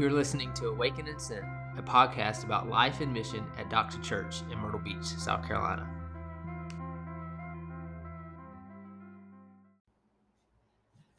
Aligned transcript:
You're 0.00 0.10
listening 0.10 0.54
to 0.54 0.68
Awaken 0.68 1.08
and 1.08 1.20
Sent, 1.20 1.44
a 1.76 1.82
podcast 1.82 2.44
about 2.44 2.70
life 2.70 3.02
and 3.02 3.12
mission 3.12 3.44
at 3.58 3.68
Doxa 3.68 4.02
Church 4.02 4.36
in 4.50 4.56
Myrtle 4.56 4.80
Beach, 4.80 5.04
South 5.04 5.46
Carolina. 5.46 5.86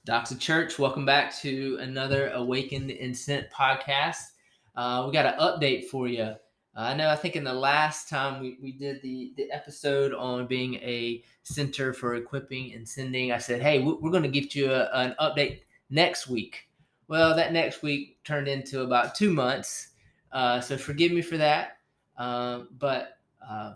Doxa 0.08 0.40
Church, 0.40 0.80
welcome 0.80 1.06
back 1.06 1.32
to 1.42 1.78
another 1.80 2.32
Awaken 2.32 2.90
and 2.90 3.16
Sent 3.16 3.52
podcast. 3.52 4.32
Uh, 4.76 5.04
we 5.06 5.14
got 5.14 5.28
an 5.28 5.40
update 5.40 5.86
for 5.86 6.08
you. 6.08 6.24
Uh, 6.24 6.38
I 6.76 6.96
know, 6.96 7.08
I 7.08 7.16
think 7.16 7.36
in 7.36 7.44
the 7.44 7.54
last 7.54 8.10
time 8.10 8.42
we, 8.42 8.58
we 8.60 8.72
did 8.72 9.00
the, 9.04 9.32
the 9.38 9.52
episode 9.52 10.12
on 10.16 10.48
being 10.48 10.74
a 10.78 11.24
center 11.44 11.94
for 11.94 12.16
equipping 12.16 12.74
and 12.74 12.90
sending, 12.90 13.32
I 13.32 13.38
said, 13.38 13.62
hey, 13.62 13.84
we're 13.84 14.10
going 14.10 14.24
to 14.24 14.30
give 14.30 14.56
you 14.56 14.72
a, 14.72 14.90
an 14.92 15.14
update 15.20 15.60
next 15.92 16.28
week. 16.28 16.68
Well, 17.12 17.36
that 17.36 17.52
next 17.52 17.84
week 17.84 18.24
turned 18.24 18.48
into 18.48 18.84
about 18.84 19.16
two 19.16 19.34
months. 19.34 19.90
Uh, 20.32 20.62
so 20.62 20.78
forgive 20.78 21.12
me 21.12 21.22
for 21.22 21.36
that. 21.36 21.80
Um, 22.18 22.70
but 22.80 23.18
uh, 23.46 23.74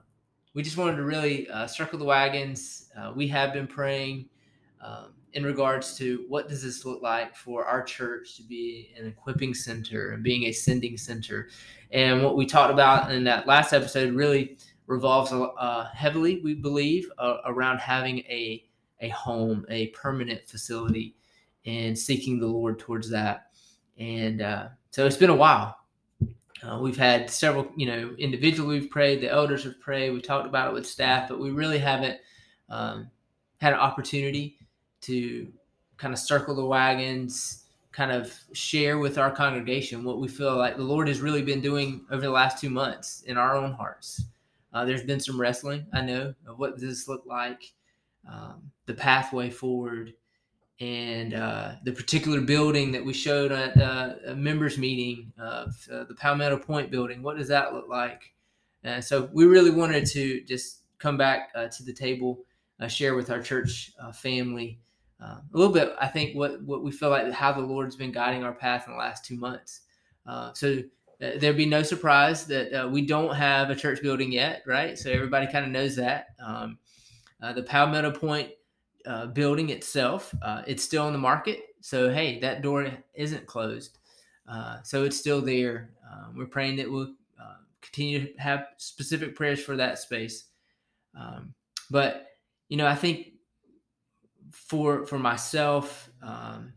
we 0.53 0.63
just 0.63 0.77
wanted 0.77 0.95
to 0.95 1.03
really 1.03 1.49
uh, 1.49 1.67
circle 1.67 1.99
the 1.99 2.05
wagons. 2.05 2.87
Uh, 2.97 3.11
we 3.13 3.27
have 3.27 3.51
been 3.51 3.67
praying 3.67 4.29
um, 4.81 5.15
in 5.33 5.43
regards 5.43 5.97
to 5.97 6.23
what 6.29 6.47
does 6.47 6.63
this 6.63 6.85
look 6.85 7.01
like 7.01 7.35
for 7.35 7.65
our 7.65 7.83
church 7.83 8.37
to 8.37 8.43
be 8.43 8.93
an 8.97 9.05
equipping 9.05 9.53
center 9.53 10.11
and 10.11 10.23
being 10.23 10.43
a 10.43 10.53
sending 10.53 10.95
center. 10.95 11.49
And 11.91 12.23
what 12.23 12.37
we 12.37 12.45
talked 12.45 12.71
about 12.71 13.11
in 13.11 13.25
that 13.25 13.47
last 13.47 13.73
episode 13.73 14.13
really 14.13 14.57
revolves 14.87 15.33
uh, 15.33 15.89
heavily, 15.93 16.39
we 16.41 16.53
believe, 16.53 17.11
uh, 17.17 17.39
around 17.43 17.79
having 17.79 18.19
a 18.19 18.63
a 19.01 19.09
home, 19.09 19.65
a 19.67 19.87
permanent 19.87 20.47
facility 20.47 21.17
and 21.65 21.97
seeking 21.97 22.39
the 22.39 22.47
Lord 22.47 22.79
towards 22.79 23.09
that. 23.09 23.47
And 23.97 24.41
uh, 24.41 24.67
so 24.91 25.05
it's 25.05 25.17
been 25.17 25.29
a 25.29 25.35
while. 25.35 25.77
Uh, 26.63 26.79
we've 26.79 26.97
had 26.97 27.29
several, 27.29 27.67
you 27.75 27.85
know, 27.85 28.15
individually 28.17 28.79
we've 28.79 28.89
prayed, 28.89 29.21
the 29.21 29.29
elders 29.29 29.63
have 29.63 29.79
prayed, 29.79 30.11
we 30.11 30.21
talked 30.21 30.47
about 30.47 30.69
it 30.69 30.73
with 30.73 30.87
staff, 30.87 31.29
but 31.29 31.39
we 31.39 31.51
really 31.51 31.77
haven't 31.77 32.17
um, 32.69 33.09
had 33.57 33.73
an 33.73 33.79
opportunity 33.79 34.57
to 35.01 35.51
kind 35.97 36.13
of 36.13 36.19
circle 36.19 36.55
the 36.55 36.65
wagons, 36.65 37.65
kind 37.91 38.11
of 38.11 38.37
share 38.53 38.97
with 38.97 39.17
our 39.17 39.31
congregation 39.31 40.03
what 40.03 40.19
we 40.19 40.27
feel 40.27 40.57
like 40.57 40.75
the 40.75 40.83
Lord 40.83 41.07
has 41.07 41.21
really 41.21 41.41
been 41.41 41.61
doing 41.61 42.05
over 42.11 42.21
the 42.21 42.29
last 42.29 42.59
two 42.59 42.69
months 42.69 43.21
in 43.27 43.37
our 43.37 43.55
own 43.55 43.71
hearts. 43.71 44.25
Uh, 44.73 44.83
there's 44.83 45.03
been 45.03 45.19
some 45.19 45.39
wrestling, 45.39 45.85
I 45.93 46.01
know, 46.01 46.33
of 46.47 46.59
what 46.59 46.73
does 46.73 46.81
this 46.81 47.07
look 47.07 47.23
like, 47.25 47.71
um, 48.29 48.69
the 48.85 48.93
pathway 48.93 49.49
forward, 49.49 50.13
and 50.81 51.33
uh, 51.33 51.73
the 51.83 51.91
particular 51.91 52.41
building 52.41 52.91
that 52.91 53.03
we 53.03 53.13
showed 53.13 53.51
at 53.51 53.79
uh, 53.79 54.15
a 54.27 54.35
members 54.35 54.77
meeting 54.77 55.31
of 55.39 55.73
uh, 55.91 56.03
the 56.03 56.15
Palmetto 56.15 56.57
Point 56.57 56.91
building. 56.91 57.23
What 57.23 57.37
does 57.37 57.47
that 57.47 57.73
look 57.73 57.87
like? 57.87 58.33
And 58.83 59.03
so 59.03 59.29
we 59.31 59.45
really 59.45 59.71
wanted 59.71 60.05
to 60.07 60.41
just 60.43 60.81
come 60.99 61.17
back 61.17 61.49
uh, 61.55 61.67
to 61.67 61.83
the 61.83 61.93
table, 61.93 62.43
uh, 62.79 62.87
share 62.87 63.15
with 63.15 63.29
our 63.29 63.41
church 63.41 63.93
uh, 64.01 64.11
family 64.11 64.79
a 65.21 65.41
little 65.53 65.73
bit. 65.73 65.95
I 65.99 66.07
think 66.07 66.35
what 66.35 66.61
what 66.61 66.83
we 66.83 66.91
feel 66.91 67.09
like 67.09 67.31
how 67.31 67.51
the 67.51 67.61
Lord's 67.61 67.95
been 67.95 68.11
guiding 68.11 68.43
our 68.43 68.53
path 68.53 68.85
in 68.85 68.93
the 68.93 68.99
last 68.99 69.25
two 69.25 69.37
months. 69.37 69.81
so 70.53 70.77
there'd 71.19 71.57
be 71.57 71.65
no 71.65 71.81
surprise 71.81 72.45
that 72.45 72.91
we 72.91 73.03
don't 73.03 73.33
have 73.33 73.71
a 73.71 73.75
church 73.75 74.03
building 74.03 74.31
yet, 74.31 74.61
right? 74.67 74.99
So 74.99 75.09
everybody 75.09 75.47
kind 75.47 75.65
of 75.65 75.71
knows 75.71 75.95
that. 75.95 76.27
Um, 76.45 76.77
the 77.55 77.63
Palmetto 77.63 78.11
Point 78.11 78.51
uh, 79.05 79.27
building 79.27 79.69
itself. 79.69 80.33
Uh, 80.41 80.63
it's 80.67 80.83
still 80.83 81.03
on 81.03 81.13
the 81.13 81.19
market. 81.19 81.59
So, 81.81 82.11
hey, 82.11 82.39
that 82.39 82.61
door 82.61 82.89
isn't 83.13 83.45
closed. 83.45 83.99
Uh, 84.47 84.81
so 84.83 85.03
it's 85.03 85.17
still 85.17 85.41
there. 85.41 85.91
Um, 86.11 86.35
we're 86.37 86.45
praying 86.45 86.77
that 86.77 86.89
we'll 86.89 87.13
uh, 87.41 87.57
continue 87.81 88.33
to 88.33 88.39
have 88.39 88.67
specific 88.77 89.35
prayers 89.35 89.63
for 89.63 89.75
that 89.75 89.99
space. 89.99 90.45
Um, 91.17 91.53
but, 91.89 92.27
you 92.69 92.77
know, 92.77 92.87
I 92.87 92.95
think 92.95 93.33
for 94.51 95.05
for 95.05 95.19
myself, 95.19 96.09
um, 96.21 96.73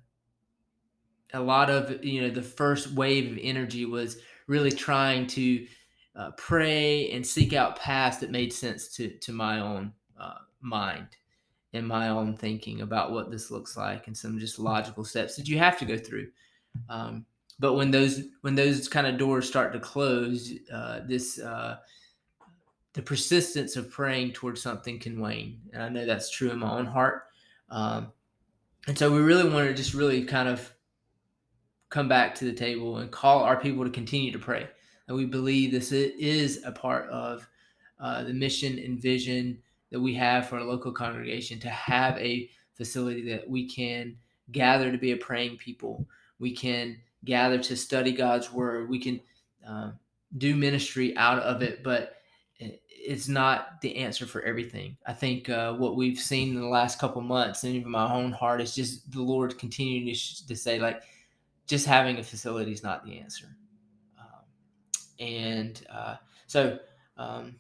a 1.35 1.41
lot 1.41 1.71
of, 1.71 2.05
you 2.05 2.23
know, 2.23 2.31
the 2.31 2.43
first 2.43 2.93
wave 2.93 3.33
of 3.33 3.39
energy 3.41 3.85
was 3.85 4.19
really 4.47 4.73
trying 4.73 5.27
to 5.27 5.67
uh, 6.17 6.31
pray 6.33 7.11
and 7.11 7.27
seek 7.27 7.53
out 7.53 7.79
paths 7.79 8.19
that 8.19 8.31
made 8.31 8.53
sense 8.53 8.89
to, 8.97 9.11
to 9.19 9.33
my 9.33 9.61
own 9.61 9.93
mind 10.61 11.07
in 11.73 11.87
my 11.87 12.09
own 12.09 12.37
thinking 12.37 12.81
about 12.81 13.13
what 13.13 13.31
this 13.31 13.51
looks 13.51 13.77
like 13.77 14.07
and 14.07 14.17
some 14.17 14.39
just 14.39 14.59
logical 14.59 15.05
steps 15.05 15.37
that 15.37 15.49
you 15.49 15.59
have 15.59 15.79
to 15.79 15.85
go 15.85 15.97
through. 15.99 16.29
Um, 16.89 17.27
but 17.59 17.75
when 17.75 17.91
those 17.91 18.23
when 18.43 18.55
those 18.55 18.89
kind 18.89 19.07
of 19.07 19.19
doors 19.19 19.49
start 19.49 19.73
to 19.73 19.81
close, 19.81 20.53
uh, 20.73 21.01
this 21.07 21.39
uh, 21.39 21.79
the 22.93 23.03
persistence 23.03 23.77
of 23.77 23.91
praying 23.91 24.33
towards 24.33 24.63
something 24.63 24.99
can 24.99 25.21
wane, 25.21 25.61
and 25.73 25.83
I 25.83 25.89
know 25.89 26.07
that's 26.07 26.31
true 26.31 26.51
in 26.51 26.59
my 26.59 26.71
own 26.71 26.87
heart. 26.87 27.25
Um, 27.71 28.13
and 28.87 28.97
so 28.97 29.13
we 29.13 29.19
really 29.21 29.49
want 29.49 29.69
to 29.69 29.75
just 29.75 29.93
really 29.93 30.25
kind 30.25 30.49
of 30.49 30.73
come 31.91 32.09
back 32.09 32.35
to 32.37 32.45
the 32.45 32.53
table 32.53 32.99
and 32.99 33.11
call 33.11 33.43
our 33.43 33.59
people 33.59 33.85
to 33.85 33.91
continue 33.91 34.33
to 34.33 34.39
pray. 34.39 34.69
And 35.09 35.17
we 35.17 35.25
believe 35.25 35.71
this 35.71 35.91
is 35.93 36.63
a 36.65 36.73
part 36.73 37.09
of 37.09 37.49
uh, 37.99 38.25
the 38.25 38.33
mission 38.33 38.79
and 38.79 39.01
vision 39.01 39.59
that 39.91 40.01
we 40.01 40.15
have 40.15 40.49
for 40.49 40.59
a 40.59 40.65
local 40.65 40.93
congregation 40.93 41.59
to 41.61 41.69
have 41.69 42.17
a 42.19 42.51
facility 42.75 43.29
that 43.31 43.49
we 43.49 43.69
can 43.69 44.17
gather 44.53 44.93
to 44.93 44.99
be 44.99 45.13
a 45.13 45.17
praying 45.17 45.57
people. 45.57 46.07
We 46.39 46.55
can 46.55 46.99
gather 47.25 47.59
to 47.59 47.77
study 47.77 48.13
God's 48.13 48.53
word. 48.53 48.89
We 48.89 48.99
can 48.99 49.21
uh, 49.67 49.91
do 50.37 50.55
ministry 50.55 51.17
out 51.17 51.41
of 51.41 51.63
it, 51.63 51.83
but 51.83 52.15
it's 53.09 53.29
not 53.29 53.81
the 53.81 53.97
answer 53.97 54.27
for 54.27 54.43
everything. 54.43 54.97
I 55.07 55.13
think 55.13 55.49
uh, 55.49 55.75
what 55.75 55.97
we've 55.97 56.19
seen 56.19 56.55
in 56.55 56.61
the 56.61 56.67
last 56.69 56.99
couple 56.99 57.23
months, 57.23 57.65
and 57.65 57.75
even 57.75 57.91
my 57.91 58.13
own 58.13 58.33
heart, 58.33 58.61
is 58.61 58.75
just 58.75 59.11
the 59.11 59.23
Lord 59.23 59.59
continuing 59.59 60.13
to, 60.13 60.47
to 60.47 60.57
say, 60.57 60.79
like, 60.79 61.03
just 61.67 61.87
having 61.87 62.19
a 62.19 62.23
facility 62.23 62.73
is 62.73 62.83
not 62.83 63.05
the 63.05 63.19
answer. 63.19 63.47
Um, 64.19 64.45
and 65.19 65.87
uh, 65.91 66.17
so, 66.47 66.79
um, 67.17 67.57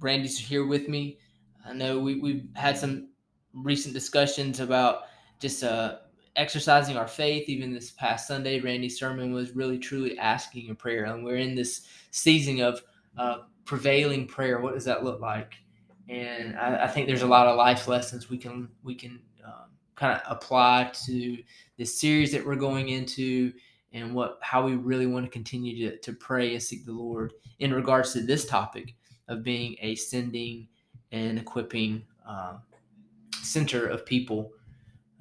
Randy's 0.00 0.38
here 0.38 0.66
with 0.66 0.88
me. 0.88 1.18
I 1.66 1.72
know 1.72 1.98
we, 1.98 2.20
we've 2.20 2.46
had 2.54 2.76
some 2.76 3.08
recent 3.52 3.94
discussions 3.94 4.60
about 4.60 5.02
just 5.40 5.64
uh, 5.64 5.98
exercising 6.36 6.96
our 6.96 7.06
faith. 7.06 7.48
Even 7.48 7.72
this 7.72 7.90
past 7.92 8.28
Sunday, 8.28 8.60
Randy's 8.60 8.98
sermon 8.98 9.32
was 9.32 9.54
really 9.54 9.78
truly 9.78 10.18
asking 10.18 10.70
a 10.70 10.74
prayer. 10.74 11.04
And 11.04 11.24
we're 11.24 11.36
in 11.36 11.54
this 11.54 11.86
season 12.10 12.60
of 12.60 12.82
uh, 13.16 13.38
prevailing 13.64 14.26
prayer. 14.26 14.60
What 14.60 14.74
does 14.74 14.84
that 14.84 15.04
look 15.04 15.20
like? 15.20 15.54
And 16.08 16.56
I, 16.56 16.84
I, 16.84 16.88
think 16.88 17.06
there's 17.06 17.22
a 17.22 17.26
lot 17.26 17.46
of 17.46 17.56
life 17.56 17.88
lessons 17.88 18.28
we 18.28 18.36
can 18.36 18.68
we 18.82 18.94
can 18.94 19.20
um, 19.42 19.70
kind 19.94 20.20
of 20.20 20.36
apply 20.36 20.90
to 21.06 21.38
this 21.78 21.98
series 21.98 22.30
that 22.32 22.44
we're 22.44 22.56
going 22.56 22.90
into 22.90 23.52
and 23.94 24.14
what 24.14 24.38
how 24.42 24.62
we 24.62 24.74
really 24.74 25.06
want 25.06 25.24
to 25.24 25.30
continue 25.30 25.88
to, 25.88 25.98
to 25.98 26.12
pray 26.12 26.52
and 26.52 26.62
seek 26.62 26.84
the 26.84 26.92
Lord 26.92 27.32
in 27.60 27.72
regards 27.72 28.12
to 28.12 28.20
this 28.20 28.44
topic 28.44 28.94
of 29.28 29.42
being 29.42 29.76
a 29.80 29.94
sending 29.94 30.68
and 31.12 31.38
equipping 31.38 32.02
uh, 32.26 32.54
center 33.42 33.86
of 33.86 34.04
people. 34.04 34.52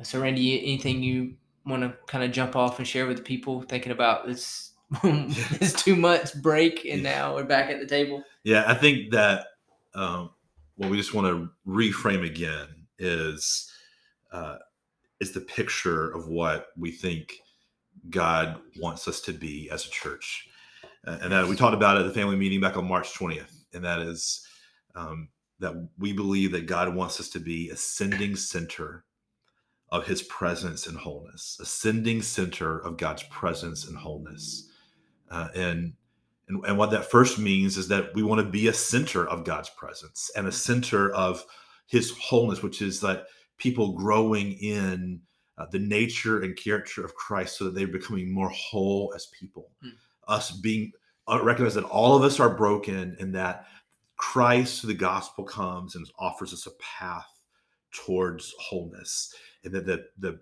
So, 0.02 0.20
Randy, 0.20 0.60
anything 0.62 1.04
you 1.04 1.36
want 1.66 1.84
to 1.84 1.94
kind 2.08 2.24
of 2.24 2.32
jump 2.32 2.56
off 2.56 2.80
and 2.80 2.88
share 2.88 3.08
with 3.08 3.18
the 3.18 3.24
people 3.24 3.62
thinking 3.62 3.92
about 3.92 4.26
this 4.26 4.72
this 5.04 5.74
two 5.74 5.96
months 5.96 6.32
break 6.34 6.86
and 6.86 7.02
now 7.02 7.36
we're 7.36 7.44
back 7.44 7.70
at 7.70 7.80
the 7.80 7.86
table? 7.86 8.24
Yeah, 8.44 8.64
I 8.68 8.74
think 8.74 9.12
that 9.12 9.48
um, 9.96 10.32
what 10.76 10.90
we 10.90 10.98
just 10.98 11.14
want 11.14 11.28
to 11.28 11.50
reframe 11.68 12.26
again 12.26 12.68
is 13.00 13.72
uh, 14.32 14.58
is 15.20 15.32
the 15.32 15.42
picture 15.42 16.12
of 16.12 16.28
what 16.28 16.68
we 16.78 16.92
think 16.92 17.40
God 18.10 18.60
wants 18.80 19.08
us 19.08 19.22
to 19.22 19.32
be 19.32 19.70
as 19.70 19.86
a 19.86 19.90
church, 19.90 20.50
and 21.06 21.32
that 21.32 21.48
we 21.48 21.56
talked 21.56 21.76
about 21.76 21.98
at 21.98 22.06
the 22.06 22.14
family 22.14 22.36
meeting 22.36 22.60
back 22.60 22.76
on 22.76 22.88
March 22.88 23.14
twentieth 23.14 23.63
and 23.74 23.84
that 23.84 24.00
is 24.00 24.46
um, 24.96 25.30
that 25.60 25.74
we 25.98 26.14
believe 26.14 26.52
that 26.52 26.66
God 26.66 26.94
wants 26.94 27.20
us 27.20 27.30
to 27.30 27.40
be 27.40 27.70
ascending 27.70 28.36
center 28.36 29.06
of 29.90 30.06
his 30.06 30.24
presence 30.24 30.88
and 30.88 30.98
wholeness, 30.98 31.58
ascending 31.62 32.22
center 32.22 32.80
of 32.80 32.98
God's 32.98 33.24
presence 33.24 33.88
and 33.88 33.98
wholeness. 33.98 34.70
Uh, 35.30 35.50
and, 35.56 35.94
and, 36.48 36.66
and 36.66 36.78
what 36.78 36.92
that 36.92 37.10
first 37.10 37.38
means 37.38 37.78
is 37.78 37.88
that 37.88 38.14
we 38.16 38.24
want 38.24 38.42
to 38.42 38.52
be 38.52 38.68
a 38.68 38.74
center 38.74 39.28
of 39.28 39.46
God's 39.46 39.70
presence 39.70 40.32
and 40.36 40.48
a 40.48 40.52
center 40.52 41.12
of 41.12 41.46
his 41.88 42.12
wholeness, 42.18 42.64
which 42.64 42.82
is 42.82 43.00
that 43.02 43.26
people 43.58 43.94
growing 43.94 44.54
in 44.54 45.22
uh, 45.58 45.66
the 45.72 45.80
nature 45.80 46.42
and 46.42 46.58
character 46.58 47.06
of 47.06 47.14
Christ 47.16 47.58
so 47.58 47.66
that 47.66 47.76
they're 47.76 47.88
becoming 47.88 48.34
more 48.34 48.50
whole 48.50 49.14
as 49.16 49.28
people. 49.28 49.70
Mm. 49.86 49.92
Us 50.28 50.52
being 50.52 50.92
Uh, 51.28 51.40
recognize 51.42 51.74
that 51.76 51.86
all 51.86 52.16
of 52.16 52.24
us 52.24 52.40
are 52.40 52.50
broken 52.50 53.16
and 53.20 53.34
that 53.34 53.66
Christ 54.18 54.82
through 54.82 54.90
the 54.90 55.00
gospel 55.00 55.44
comes 55.44 55.96
and 55.96 56.06
offers 56.20 56.54
us 56.54 56.66
a 56.66 56.72
path 56.82 57.28
towards 57.92 58.54
wholeness 58.60 59.34
and 59.64 59.74
that 59.74 59.86
the, 59.86 60.06
the 60.18 60.40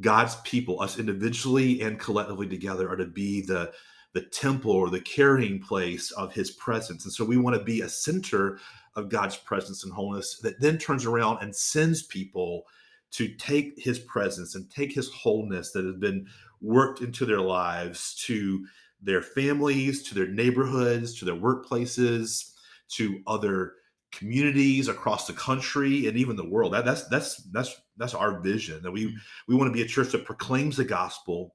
God's 0.00 0.36
people, 0.36 0.80
us 0.80 0.98
individually 0.98 1.80
and 1.80 1.98
collectively 1.98 2.48
together, 2.48 2.88
are 2.88 2.96
to 2.96 3.06
be 3.06 3.40
the 3.40 3.72
the 4.12 4.22
temple 4.22 4.70
or 4.70 4.88
the 4.88 5.00
carrying 5.02 5.60
place 5.60 6.10
of 6.12 6.32
his 6.32 6.52
presence. 6.52 7.04
And 7.04 7.12
so 7.12 7.22
we 7.22 7.36
want 7.36 7.54
to 7.54 7.62
be 7.62 7.82
a 7.82 7.88
center 7.88 8.58
of 8.94 9.10
God's 9.10 9.36
presence 9.36 9.84
and 9.84 9.92
wholeness 9.92 10.38
that 10.38 10.58
then 10.58 10.78
turns 10.78 11.04
around 11.04 11.42
and 11.42 11.54
sends 11.54 12.04
people 12.04 12.64
to 13.10 13.28
take 13.34 13.74
his 13.76 13.98
presence 13.98 14.54
and 14.54 14.70
take 14.70 14.90
his 14.90 15.10
wholeness 15.10 15.70
that 15.72 15.84
has 15.84 15.96
been 15.96 16.26
worked 16.62 17.02
into 17.02 17.26
their 17.26 17.42
lives 17.42 18.14
to 18.24 18.66
their 19.00 19.22
families, 19.22 20.02
to 20.04 20.14
their 20.14 20.28
neighborhoods, 20.28 21.18
to 21.18 21.24
their 21.24 21.34
workplaces, 21.34 22.52
to 22.88 23.20
other 23.26 23.74
communities 24.12 24.88
across 24.88 25.26
the 25.26 25.32
country 25.32 26.06
and 26.06 26.16
even 26.16 26.36
the 26.36 26.48
world. 26.48 26.72
That, 26.72 26.84
that's 26.84 27.06
that's 27.08 27.36
that's 27.52 27.74
that's 27.96 28.14
our 28.14 28.40
vision. 28.40 28.82
That 28.82 28.92
we 28.92 29.06
mm-hmm. 29.06 29.16
we 29.48 29.54
want 29.54 29.68
to 29.68 29.74
be 29.74 29.82
a 29.82 29.86
church 29.88 30.12
that 30.12 30.24
proclaims 30.24 30.76
the 30.76 30.84
gospel, 30.84 31.54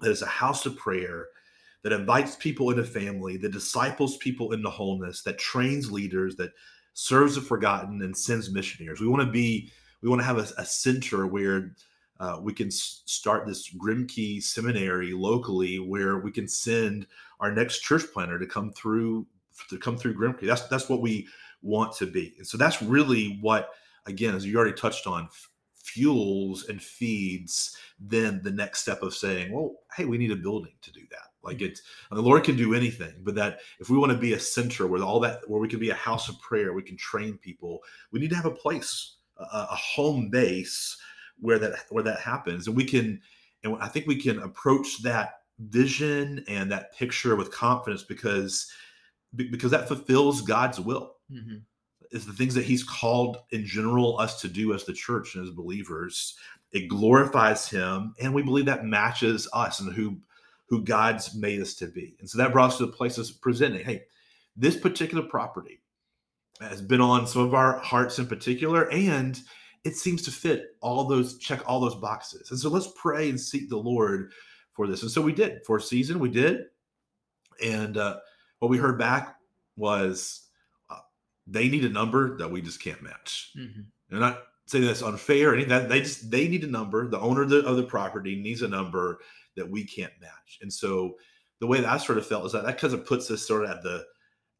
that 0.00 0.10
is 0.10 0.22
a 0.22 0.26
house 0.26 0.66
of 0.66 0.76
prayer, 0.76 1.26
that 1.82 1.92
invites 1.92 2.36
people 2.36 2.70
into 2.70 2.84
family, 2.84 3.36
that 3.38 3.52
disciples 3.52 4.16
people 4.18 4.52
into 4.52 4.70
wholeness, 4.70 5.22
that 5.22 5.38
trains 5.38 5.90
leaders, 5.90 6.36
that 6.36 6.52
serves 6.94 7.34
the 7.34 7.40
forgotten 7.40 8.02
and 8.02 8.16
sends 8.16 8.50
missionaries. 8.50 9.00
We 9.00 9.08
want 9.08 9.22
to 9.22 9.30
be 9.30 9.70
we 10.02 10.08
want 10.08 10.20
to 10.20 10.26
have 10.26 10.38
a, 10.38 10.48
a 10.58 10.64
center 10.64 11.26
where 11.26 11.74
uh, 12.20 12.38
we 12.40 12.52
can 12.52 12.68
s- 12.68 13.02
start 13.06 13.46
this 13.46 13.72
Grimké 13.74 14.42
seminary 14.42 15.12
locally 15.12 15.78
where 15.78 16.18
we 16.18 16.30
can 16.30 16.48
send 16.48 17.06
our 17.40 17.52
next 17.52 17.80
church 17.80 18.04
planner 18.12 18.38
to 18.38 18.46
come 18.46 18.72
through 18.72 19.26
to 19.70 19.78
come 19.78 19.96
through 19.96 20.14
Grimké. 20.14 20.46
That's 20.46 20.68
that's 20.68 20.88
what 20.88 21.02
we 21.02 21.26
want 21.62 21.94
to 21.96 22.06
be. 22.06 22.34
And 22.38 22.46
so 22.46 22.56
that's 22.56 22.82
really 22.82 23.38
what, 23.40 23.70
again, 24.06 24.34
as 24.34 24.46
you 24.46 24.56
already 24.56 24.74
touched 24.74 25.06
on, 25.06 25.24
f- 25.24 25.50
fuels 25.74 26.68
and 26.68 26.82
feeds 26.82 27.76
then 27.98 28.40
the 28.42 28.50
next 28.50 28.82
step 28.82 29.02
of 29.02 29.14
saying, 29.14 29.52
well, 29.52 29.76
hey, 29.96 30.04
we 30.04 30.18
need 30.18 30.30
a 30.30 30.36
building 30.36 30.72
to 30.82 30.92
do 30.92 31.00
that. 31.10 31.30
Like 31.42 31.62
it's 31.62 31.80
the 32.10 32.20
Lord 32.20 32.44
can 32.44 32.56
do 32.56 32.74
anything, 32.74 33.14
but 33.22 33.34
that 33.36 33.60
if 33.78 33.88
we 33.88 33.96
want 33.96 34.12
to 34.12 34.18
be 34.18 34.32
a 34.32 34.40
center 34.40 34.86
where 34.86 35.02
all 35.02 35.20
that 35.20 35.48
where 35.48 35.60
we 35.60 35.68
can 35.68 35.78
be 35.78 35.90
a 35.90 35.94
house 35.94 36.28
of 36.28 36.40
prayer, 36.40 36.72
we 36.72 36.82
can 36.82 36.96
train 36.96 37.38
people, 37.38 37.80
we 38.10 38.20
need 38.20 38.30
to 38.30 38.36
have 38.36 38.46
a 38.46 38.50
place, 38.50 39.16
a, 39.38 39.44
a 39.44 39.76
home 39.76 40.28
base 40.28 40.96
where 41.40 41.58
that 41.58 41.84
where 41.90 42.04
that 42.04 42.20
happens. 42.20 42.66
And 42.66 42.76
we 42.76 42.84
can 42.84 43.20
and 43.64 43.76
I 43.80 43.88
think 43.88 44.06
we 44.06 44.20
can 44.20 44.40
approach 44.40 45.02
that 45.02 45.40
vision 45.58 46.44
and 46.48 46.70
that 46.70 46.94
picture 46.94 47.36
with 47.36 47.50
confidence 47.50 48.02
because 48.02 48.70
because 49.34 49.70
that 49.70 49.88
fulfills 49.88 50.40
God's 50.42 50.80
will. 50.80 51.16
Mm-hmm. 51.30 51.56
It's 52.12 52.24
the 52.24 52.32
things 52.32 52.54
that 52.54 52.64
He's 52.64 52.84
called 52.84 53.38
in 53.50 53.64
general 53.66 54.18
us 54.18 54.40
to 54.40 54.48
do 54.48 54.72
as 54.72 54.84
the 54.84 54.92
church 54.92 55.34
and 55.34 55.44
as 55.44 55.50
believers. 55.50 56.36
It 56.72 56.88
glorifies 56.88 57.68
Him, 57.68 58.14
and 58.20 58.34
we 58.34 58.42
believe 58.42 58.66
that 58.66 58.84
matches 58.84 59.48
us 59.52 59.80
and 59.80 59.92
who 59.92 60.18
who 60.68 60.82
God's 60.82 61.34
made 61.34 61.60
us 61.60 61.74
to 61.74 61.86
be. 61.86 62.16
And 62.18 62.28
so 62.28 62.38
that 62.38 62.52
brought 62.52 62.70
us 62.70 62.78
to 62.78 62.86
the 62.86 62.92
place 62.92 63.18
of 63.18 63.28
presenting, 63.40 63.84
hey, 63.84 64.02
this 64.56 64.76
particular 64.76 65.22
property 65.22 65.80
has 66.60 66.80
been 66.80 67.00
on 67.00 67.26
some 67.26 67.42
of 67.42 67.54
our 67.54 67.78
hearts 67.78 68.18
in 68.18 68.26
particular, 68.26 68.90
and 68.90 69.40
it 69.86 69.96
seems 69.96 70.22
to 70.22 70.32
fit 70.32 70.76
all 70.80 71.04
those 71.04 71.38
check 71.38 71.62
all 71.66 71.78
those 71.78 71.94
boxes. 71.94 72.50
And 72.50 72.58
so 72.58 72.68
let's 72.68 72.90
pray 72.96 73.30
and 73.30 73.40
seek 73.40 73.68
the 73.68 73.76
Lord 73.76 74.32
for 74.72 74.88
this. 74.88 75.02
And 75.02 75.10
so 75.10 75.22
we 75.22 75.32
did 75.32 75.64
for 75.64 75.76
a 75.76 75.80
season, 75.80 76.18
we 76.18 76.28
did, 76.28 76.64
and 77.64 77.96
uh, 77.96 78.18
what 78.58 78.68
we 78.68 78.78
heard 78.78 78.98
back 78.98 79.36
was 79.76 80.48
uh, 80.90 80.98
they 81.46 81.68
need 81.68 81.84
a 81.84 81.88
number 81.88 82.36
that 82.38 82.50
we 82.50 82.60
just 82.60 82.82
can't 82.82 83.00
match. 83.00 83.52
Mm-hmm. 83.56 83.82
And 84.10 84.20
not 84.20 84.42
saying 84.66 84.84
that's 84.84 85.02
unfair 85.02 85.54
anything. 85.54 85.68
That 85.68 85.88
they 85.88 86.00
just 86.00 86.32
they 86.32 86.48
need 86.48 86.64
a 86.64 86.68
number. 86.68 87.08
The 87.08 87.20
owner 87.20 87.42
of 87.42 87.50
the, 87.50 87.64
of 87.64 87.76
the 87.76 87.84
property 87.84 88.34
needs 88.42 88.62
a 88.62 88.68
number 88.68 89.20
that 89.56 89.70
we 89.70 89.84
can't 89.84 90.12
match. 90.20 90.58
And 90.62 90.72
so 90.72 91.14
the 91.60 91.66
way 91.68 91.80
that 91.80 91.88
I 91.88 91.96
sort 91.98 92.18
of 92.18 92.26
felt 92.26 92.44
is 92.44 92.52
that 92.52 92.64
that 92.64 92.78
kind 92.78 92.92
of 92.92 93.06
puts 93.06 93.30
us 93.30 93.46
sort 93.46 93.64
of 93.64 93.70
at 93.70 93.82
the 93.84 94.04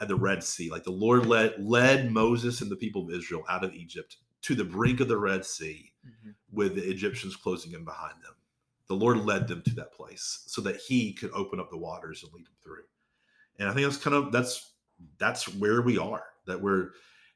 at 0.01 0.07
the 0.07 0.15
Red 0.15 0.45
Sea. 0.45 0.71
Like 0.71 0.85
the 0.85 0.93
Lord 0.93 1.27
led 1.27 1.55
led 1.59 2.13
Moses 2.13 2.61
and 2.61 2.71
the 2.71 2.77
people 2.77 3.03
of 3.03 3.11
Israel 3.11 3.43
out 3.49 3.65
of 3.65 3.75
Egypt 3.75 4.19
to 4.47 4.55
the 4.55 4.65
brink 4.65 5.01
of 5.01 5.09
the 5.09 5.19
Red 5.19 5.45
Sea 5.45 5.93
mm-hmm. 6.07 6.31
with 6.53 6.75
the 6.75 6.91
Egyptians 6.91 7.37
closing 7.37 7.73
in 7.73 7.85
behind 7.85 8.15
them. 8.23 8.35
The 8.89 8.95
Lord 8.95 9.25
led 9.25 9.49
them 9.49 9.63
to 9.63 9.75
that 9.77 9.93
place 9.93 10.45
so 10.47 10.61
that 10.63 10.77
he 10.77 11.13
could 11.13 11.31
open 11.33 11.61
up 11.61 11.71
the 11.71 11.79
waters 11.79 12.23
and 12.23 12.33
lead 12.33 12.47
them 12.47 12.55
through 12.63 12.85
and 13.59 13.69
i 13.69 13.73
think 13.73 13.87
that's 13.87 14.03
kind 14.03 14.17
of 14.17 14.33
that's 14.33 14.73
that's 15.19 15.55
where 15.57 15.83
we 15.83 15.99
are 15.99 16.25
that 16.47 16.61
we're 16.61 16.91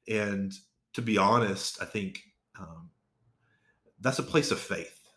and 0.08 0.52
to 0.92 1.02
be 1.02 1.18
honest 1.18 1.80
i 1.82 1.84
think 1.84 2.22
um, 2.58 2.90
that's 4.00 4.18
a 4.18 4.24
place 4.24 4.50
of 4.50 4.58
faith 4.58 5.08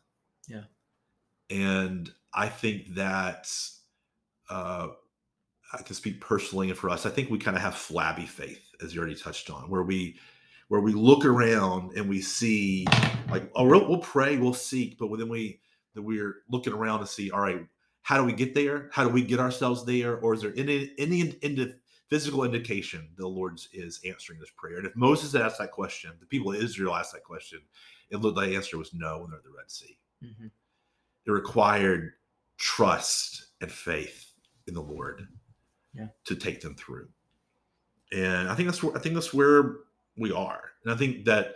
yeah 0.47 0.63
and 1.49 2.11
i 2.33 2.47
think 2.47 2.93
that 2.95 3.49
uh, 4.49 4.87
i 5.73 5.81
can 5.81 5.95
speak 5.95 6.19
personally 6.21 6.69
and 6.69 6.77
for 6.77 6.89
us 6.89 7.05
i 7.05 7.09
think 7.09 7.29
we 7.29 7.37
kind 7.37 7.57
of 7.57 7.63
have 7.63 7.75
flabby 7.75 8.25
faith 8.25 8.69
as 8.83 8.93
you 8.93 8.99
already 8.99 9.15
touched 9.15 9.49
on 9.49 9.69
where 9.69 9.83
we 9.83 10.17
where 10.73 10.81
we 10.81 10.93
look 10.93 11.23
around 11.23 11.95
and 11.95 12.09
we 12.09 12.19
see 12.19 12.85
like 13.29 13.49
oh 13.55 13.63
we'll, 13.63 13.87
we'll 13.87 13.99
pray 13.99 14.37
we'll 14.37 14.53
seek 14.53 14.97
but 14.97 15.07
then 15.17 15.29
we 15.29 15.59
that 15.93 16.01
we're 16.01 16.37
looking 16.49 16.73
around 16.73 16.99
to 16.99 17.05
see 17.05 17.29
all 17.29 17.41
right 17.41 17.67
how 18.03 18.17
do 18.17 18.25
we 18.25 18.33
get 18.33 18.53
there? 18.53 18.89
How 18.91 19.03
do 19.03 19.09
we 19.09 19.23
get 19.23 19.39
ourselves 19.39 19.85
there? 19.85 20.17
Or 20.17 20.33
is 20.33 20.41
there 20.41 20.53
any 20.55 20.91
any, 20.99 21.35
any 21.41 21.73
physical 22.09 22.43
indication 22.43 23.09
the 23.17 23.27
Lord 23.27 23.59
is 23.73 23.99
answering 24.05 24.39
this 24.39 24.51
prayer? 24.55 24.77
And 24.77 24.85
if 24.85 24.95
Moses 24.95 25.35
asked 25.35 25.57
that 25.59 25.71
question, 25.71 26.11
the 26.19 26.25
people 26.25 26.53
of 26.53 26.61
Israel 26.61 26.93
asked 26.93 27.13
that 27.13 27.23
question, 27.23 27.61
it 28.11 28.17
looked 28.17 28.37
like 28.37 28.49
the 28.49 28.55
answer 28.55 28.77
was 28.77 28.93
no 28.93 29.19
when 29.19 29.31
they're 29.31 29.39
at 29.39 29.45
the 29.45 29.49
Red 29.57 29.71
Sea. 29.71 29.97
Mm-hmm. 30.23 30.47
It 31.25 31.31
required 31.31 32.11
trust 32.57 33.47
and 33.61 33.71
faith 33.71 34.33
in 34.67 34.73
the 34.73 34.81
Lord 34.81 35.25
yeah. 35.93 36.07
to 36.25 36.35
take 36.35 36.59
them 36.61 36.75
through. 36.75 37.07
And 38.11 38.49
I 38.49 38.55
think 38.55 38.67
that's 38.67 38.83
where 38.83 38.95
I 38.95 38.99
think 38.99 39.15
that's 39.15 39.33
where 39.33 39.77
we 40.17 40.31
are. 40.31 40.61
And 40.83 40.93
I 40.93 40.97
think 40.97 41.25
that 41.25 41.55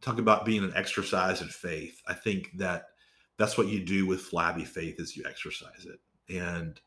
talk 0.00 0.18
about 0.18 0.44
being 0.44 0.64
an 0.64 0.72
exercise 0.74 1.40
in 1.40 1.48
faith. 1.48 2.00
I 2.06 2.14
think 2.14 2.50
that 2.56 2.86
that's 3.38 3.58
what 3.58 3.68
you 3.68 3.80
do 3.80 4.06
with 4.06 4.20
flabby 4.20 4.64
faith 4.64 5.00
is 5.00 5.16
you 5.16 5.24
exercise 5.26 5.86
it 5.86 5.98
and 6.34 6.80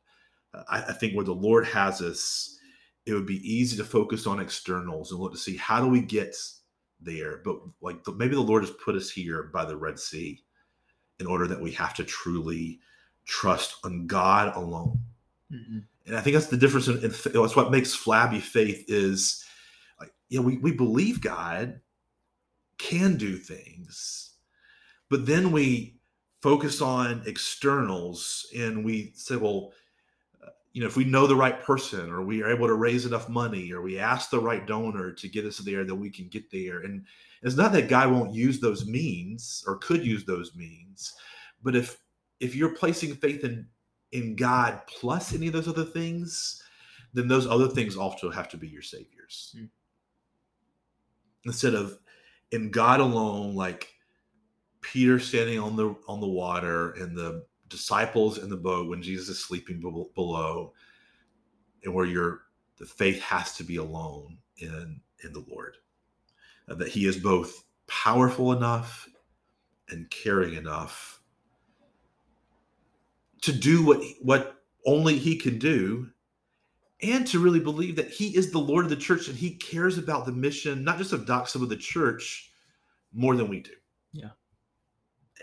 I, 0.70 0.84
I, 0.90 0.94
think 0.94 1.14
where 1.14 1.26
the 1.26 1.34
lord 1.34 1.66
has 1.68 2.02
us 2.02 2.58
it 3.06 3.14
would 3.14 3.26
be 3.26 3.48
easy 3.50 3.78
to 3.78 3.84
focus 3.84 4.28
on 4.28 4.40
externals 4.40 5.12
and 5.12 5.20
look 5.20 5.34
to 5.34 5.38
see 5.38 5.56
how 5.58 5.82
do 5.82 5.88
we 5.88 6.02
get 6.02 6.36
there 7.02 7.42
but 7.44 7.58
like 7.82 8.04
the, 8.04 8.14
maybe 8.14 8.36
the 8.36 8.42
lord 8.42 8.64
has 8.64 8.72
put 8.84 8.96
us 8.96 9.10
here 9.10 9.50
by 9.54 9.66
the 9.66 9.78
red 9.78 10.00
sea 10.00 10.44
in 11.20 11.28
order 11.28 11.48
that 11.48 11.62
we 11.62 11.72
have 11.72 11.94
to 11.94 12.04
truly 12.04 12.80
trust 13.26 13.76
on 13.84 14.08
god 14.08 14.56
alone 14.56 15.00
mm-hmm. 15.52 15.80
and 16.08 16.16
i 16.16 16.22
think 16.22 16.34
that's 16.34 16.48
the 16.48 16.58
difference 16.58 16.88
in, 16.88 16.96
in 17.04 17.12
that's 17.12 17.56
what 17.56 17.72
makes 17.72 17.94
flabby 17.94 18.40
faith 18.40 18.86
is 18.88 19.44
you 20.30 20.40
know 20.40 20.46
we, 20.46 20.58
we 20.58 20.72
believe 20.72 21.22
god 21.22 21.80
can 22.78 23.18
do 23.18 23.38
things 23.38 24.36
but 25.10 25.26
then 25.26 25.52
we 25.52 25.98
focus 26.42 26.82
on 26.82 27.24
externals 27.26 28.48
and 28.56 28.84
we 28.86 29.12
say, 29.16 29.36
well, 29.36 29.74
uh, 30.44 30.50
you 30.74 30.82
know, 30.82 30.88
if 30.88 30.96
we 30.96 31.04
know 31.04 31.28
the 31.28 31.36
right 31.36 31.64
person 31.64 32.10
or 32.10 32.22
we 32.22 32.44
are 32.44 32.50
able 32.50 32.68
to 32.68 32.76
raise 32.76 33.06
enough 33.06 33.30
money 33.30 33.72
or 33.72 33.82
we 33.82 33.98
ask 33.98 34.30
the 34.30 34.40
right 34.40 34.66
donor 34.68 35.12
to 35.12 35.28
get 35.28 35.46
us 35.46 35.58
there, 35.58 35.84
that 35.84 35.96
we 35.96 36.10
can 36.10 36.28
get 36.28 36.52
there. 36.52 36.82
And 36.82 37.06
it's 37.42 37.56
not 37.56 37.72
that 37.74 37.90
God 37.90 38.12
won't 38.12 38.34
use 38.34 38.60
those 38.60 38.86
means 38.86 39.64
or 39.68 39.78
could 39.78 40.06
use 40.06 40.26
those 40.26 40.56
means, 40.56 41.14
but 41.64 41.76
if 41.76 42.00
if 42.40 42.56
you're 42.56 42.76
placing 42.76 43.16
faith 43.16 43.44
in 43.44 43.68
in 44.12 44.36
God 44.36 44.82
plus 44.88 45.34
any 45.34 45.48
of 45.48 45.54
those 45.54 45.68
other 45.68 45.84
things, 45.84 46.62
then 47.14 47.28
those 47.28 47.48
other 47.48 47.68
things 47.68 47.98
also 47.98 48.30
have 48.30 48.48
to 48.50 48.58
be 48.58 48.68
your 48.68 48.82
saviors. 48.82 49.56
Mm. 49.58 49.70
Instead 51.48 51.74
of 51.74 51.98
in 52.52 52.70
God 52.70 53.00
alone, 53.00 53.56
like 53.56 53.94
Peter 54.82 55.20
standing 55.20 55.60
on 55.60 55.76
the 55.76 55.96
on 56.08 56.20
the 56.20 56.28
water 56.28 56.92
and 56.92 57.16
the 57.16 57.46
disciples 57.70 58.38
in 58.38 58.50
the 58.50 58.58
boat 58.58 58.88
when 58.88 59.02
Jesus 59.02 59.30
is 59.30 59.44
sleeping 59.44 59.82
below, 60.14 60.74
and 61.84 61.94
where 61.94 62.06
your 62.06 62.42
the 62.78 62.86
faith 62.86 63.22
has 63.22 63.56
to 63.58 63.64
be 63.64 63.78
alone 63.78 64.38
in 64.58 65.00
in 65.24 65.34
the 65.34 65.44
Lord, 65.50 65.78
uh, 66.70 66.76
that 66.76 66.90
He 66.90 67.06
is 67.06 67.18
both 67.18 67.64
powerful 67.88 68.52
enough 68.52 69.08
and 69.90 70.10
caring 70.10 70.54
enough 70.56 71.22
to 73.42 73.52
do 73.52 73.86
what 73.86 74.02
what 74.22 74.64
only 74.86 75.18
He 75.18 75.36
can 75.36 75.58
do, 75.58 76.10
and 77.02 77.28
to 77.28 77.40
really 77.40 77.60
believe 77.60 77.96
that 77.96 78.10
He 78.10 78.36
is 78.36 78.52
the 78.52 78.60
Lord 78.60 78.86
of 78.86 78.90
the 78.90 78.96
church 78.96 79.28
and 79.28 79.38
He 79.38 79.52
cares 79.52 79.98
about 79.98 80.26
the 80.26 80.32
mission, 80.32 80.84
not 80.84 80.98
just 80.98 81.14
of 81.14 81.26
Doxa, 81.26 81.60
but 81.60 81.70
the 81.70 81.78
church, 81.78 82.52
more 83.14 83.36
than 83.36 83.48
we 83.48 83.62
do. 83.62 83.72
Yeah 84.14 84.30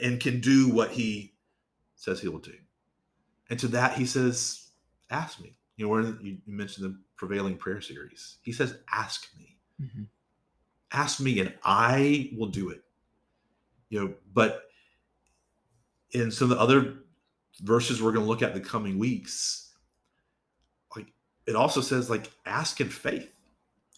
and 0.01 0.21
can 0.21 0.41
do 0.41 0.69
what 0.69 0.91
he 0.91 1.35
says 1.97 2.21
he 2.21 2.29
will 2.29 2.39
do. 2.39 2.55
And 3.51 3.59
to 3.61 3.69
that, 3.69 3.97
he 3.97 4.07
says, 4.07 4.71
Ask 5.11 5.41
me. 5.41 5.57
You 5.77 5.85
know, 5.85 5.91
where 5.91 6.03
you 6.23 6.39
mentioned 6.47 6.87
the 6.87 6.99
prevailing 7.17 7.57
prayer 7.57 7.81
series. 7.81 8.39
He 8.43 8.53
says, 8.53 8.79
Ask 8.93 9.29
me. 9.39 9.59
Mm-hmm. 9.81 10.03
Ask 10.93 11.21
me, 11.21 11.41
and 11.41 11.53
I 11.65 12.31
will 12.37 12.49
do 12.49 12.71
it. 12.71 12.83
You 13.91 14.01
know, 14.01 14.15
but 14.33 14.65
in 16.13 16.31
some 16.31 16.51
of 16.51 16.57
the 16.57 16.63
other 16.63 16.95
verses 17.61 18.01
we're 18.01 18.13
going 18.13 18.25
to 18.25 18.29
look 18.29 18.43
at 18.43 18.55
in 18.55 18.63
the 18.63 18.69
coming 18.69 18.99
weeks, 18.99 19.73
it 21.47 21.57
also 21.57 21.81
says 21.81 22.11
like 22.11 22.31
ask 22.47 22.81
in 22.81 22.89
faith. 22.89 23.31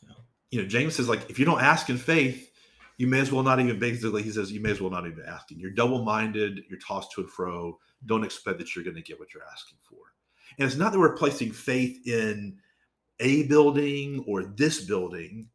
Yeah. 0.02 0.14
You 0.50 0.62
know, 0.62 0.68
James 0.68 0.96
says 0.96 1.08
like 1.08 1.28
if 1.30 1.38
you 1.38 1.44
don't 1.44 1.60
ask 1.60 1.88
in 1.88 1.98
faith, 1.98 2.50
you 2.98 3.06
may 3.06 3.20
as 3.20 3.30
well 3.30 3.42
not 3.42 3.60
even 3.60 3.78
basically 3.78 4.22
he 4.22 4.30
says 4.30 4.50
you 4.50 4.60
may 4.60 4.70
as 4.70 4.80
well 4.80 4.90
not 4.90 5.06
even 5.06 5.24
asking. 5.26 5.60
You're 5.60 5.70
double-minded, 5.70 6.64
you're 6.68 6.78
tossed 6.78 7.12
to 7.12 7.20
and 7.20 7.30
fro. 7.30 7.78
Don't 8.06 8.24
expect 8.24 8.58
that 8.58 8.74
you're 8.74 8.84
going 8.84 8.96
to 8.96 9.02
get 9.02 9.18
what 9.18 9.34
you're 9.34 9.42
asking 9.52 9.78
for. 9.82 9.98
And 10.58 10.66
it's 10.66 10.76
not 10.76 10.92
that 10.92 10.98
we're 10.98 11.16
placing 11.16 11.52
faith 11.52 12.06
in 12.06 12.56
a 13.20 13.44
building 13.44 14.24
or 14.26 14.44
this 14.44 14.84
building. 14.84 15.48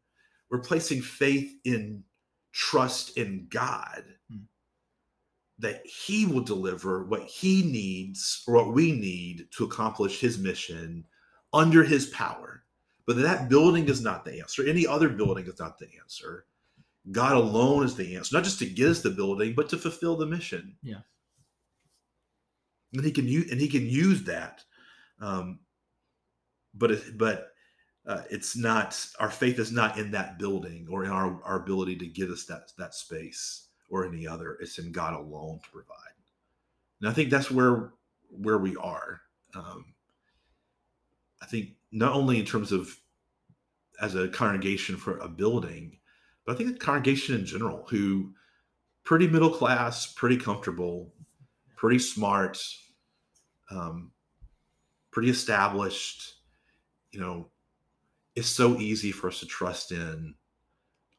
We're 0.50 0.60
placing 0.60 1.02
faith 1.02 1.56
in 1.64 2.04
trust 2.52 3.18
in 3.18 3.48
God 3.50 4.04
hmm. 4.30 4.42
that 5.60 5.86
He 5.86 6.26
will 6.26 6.42
deliver 6.42 7.06
what 7.06 7.24
He 7.24 7.64
needs 7.64 8.44
or 8.48 8.56
what 8.56 8.74
we 8.74 8.92
need 8.92 9.48
to 9.58 9.64
accomplish 9.64 10.20
His 10.20 10.38
mission 10.38 11.06
under 11.54 11.84
His 11.84 12.08
power. 12.08 12.64
But 13.06 13.18
that 13.18 13.50
building 13.50 13.90
is 13.90 14.02
not 14.02 14.24
the 14.24 14.40
answer. 14.40 14.68
Any 14.68 14.86
other 14.88 15.10
building 15.10 15.46
is 15.46 15.60
not 15.60 15.78
the 15.78 15.88
answer. 16.00 16.46
God 17.12 17.36
alone 17.36 17.84
is 17.84 17.96
the 17.96 18.16
answer, 18.16 18.36
not 18.36 18.44
just 18.44 18.60
to 18.60 18.66
get 18.66 18.90
us 18.90 19.02
the 19.02 19.10
building, 19.10 19.54
but 19.56 19.70
to 19.70 19.78
fulfill 19.78 20.16
the 20.16 20.26
mission. 20.26 20.76
Yeah. 20.84 21.02
And 22.94 23.04
he 23.04 23.12
can 23.12 23.28
use 23.28 23.52
and 23.52 23.60
he 23.60 23.68
can 23.68 23.88
use 23.88 24.24
that. 24.24 24.64
Um, 25.20 25.60
but 26.74 26.92
it, 26.92 27.18
but 27.18 27.54
uh, 28.06 28.22
it's 28.30 28.56
not 28.56 29.04
our 29.20 29.32
faith 29.32 29.60
is 29.60 29.72
not 29.72 29.98
in 29.98 30.12
that 30.12 30.38
building 30.38 30.88
or 30.92 31.04
in 31.04 31.12
our, 31.12 31.42
our 31.44 31.62
ability 31.62 31.96
to 31.98 32.08
get 32.08 32.30
us 32.30 32.46
that 32.46 32.72
that 32.78 32.94
space 32.94 33.68
or 33.90 34.06
any 34.06 34.28
other. 34.28 34.58
It's 34.62 34.78
in 34.78 34.92
God 34.92 35.14
alone 35.14 35.60
to 35.64 35.70
provide. 35.72 35.98
And 37.02 37.10
I 37.10 37.14
think 37.14 37.30
that's 37.30 37.50
where 37.50 37.94
where 38.30 38.58
we 38.60 38.76
are. 38.76 39.22
Um, 39.56 39.86
I 41.42 41.46
think 41.46 41.72
not 41.92 42.14
only 42.14 42.40
in 42.40 42.46
terms 42.46 42.72
of 42.72 42.96
as 44.02 44.16
a 44.16 44.28
congregation 44.28 44.98
for 44.98 45.18
a 45.20 45.28
building, 45.28 45.98
but 46.46 46.54
I 46.54 46.58
think 46.58 46.76
a 46.76 46.80
congregation 46.80 47.36
in 47.36 47.46
general 47.46 47.86
who 47.90 48.34
pretty 49.04 49.28
middle 49.28 49.50
class, 49.50 50.12
pretty 50.14 50.38
comfortable, 50.38 51.14
pretty 51.76 52.00
smart, 52.00 52.60
um, 53.70 54.12
pretty 55.12 55.30
established. 55.30 56.36
You 57.12 57.20
know, 57.20 57.50
it's 58.36 58.48
so 58.48 58.78
easy 58.78 59.12
for 59.12 59.28
us 59.28 59.40
to 59.42 59.46
trust 59.46 59.92
in 59.92 60.36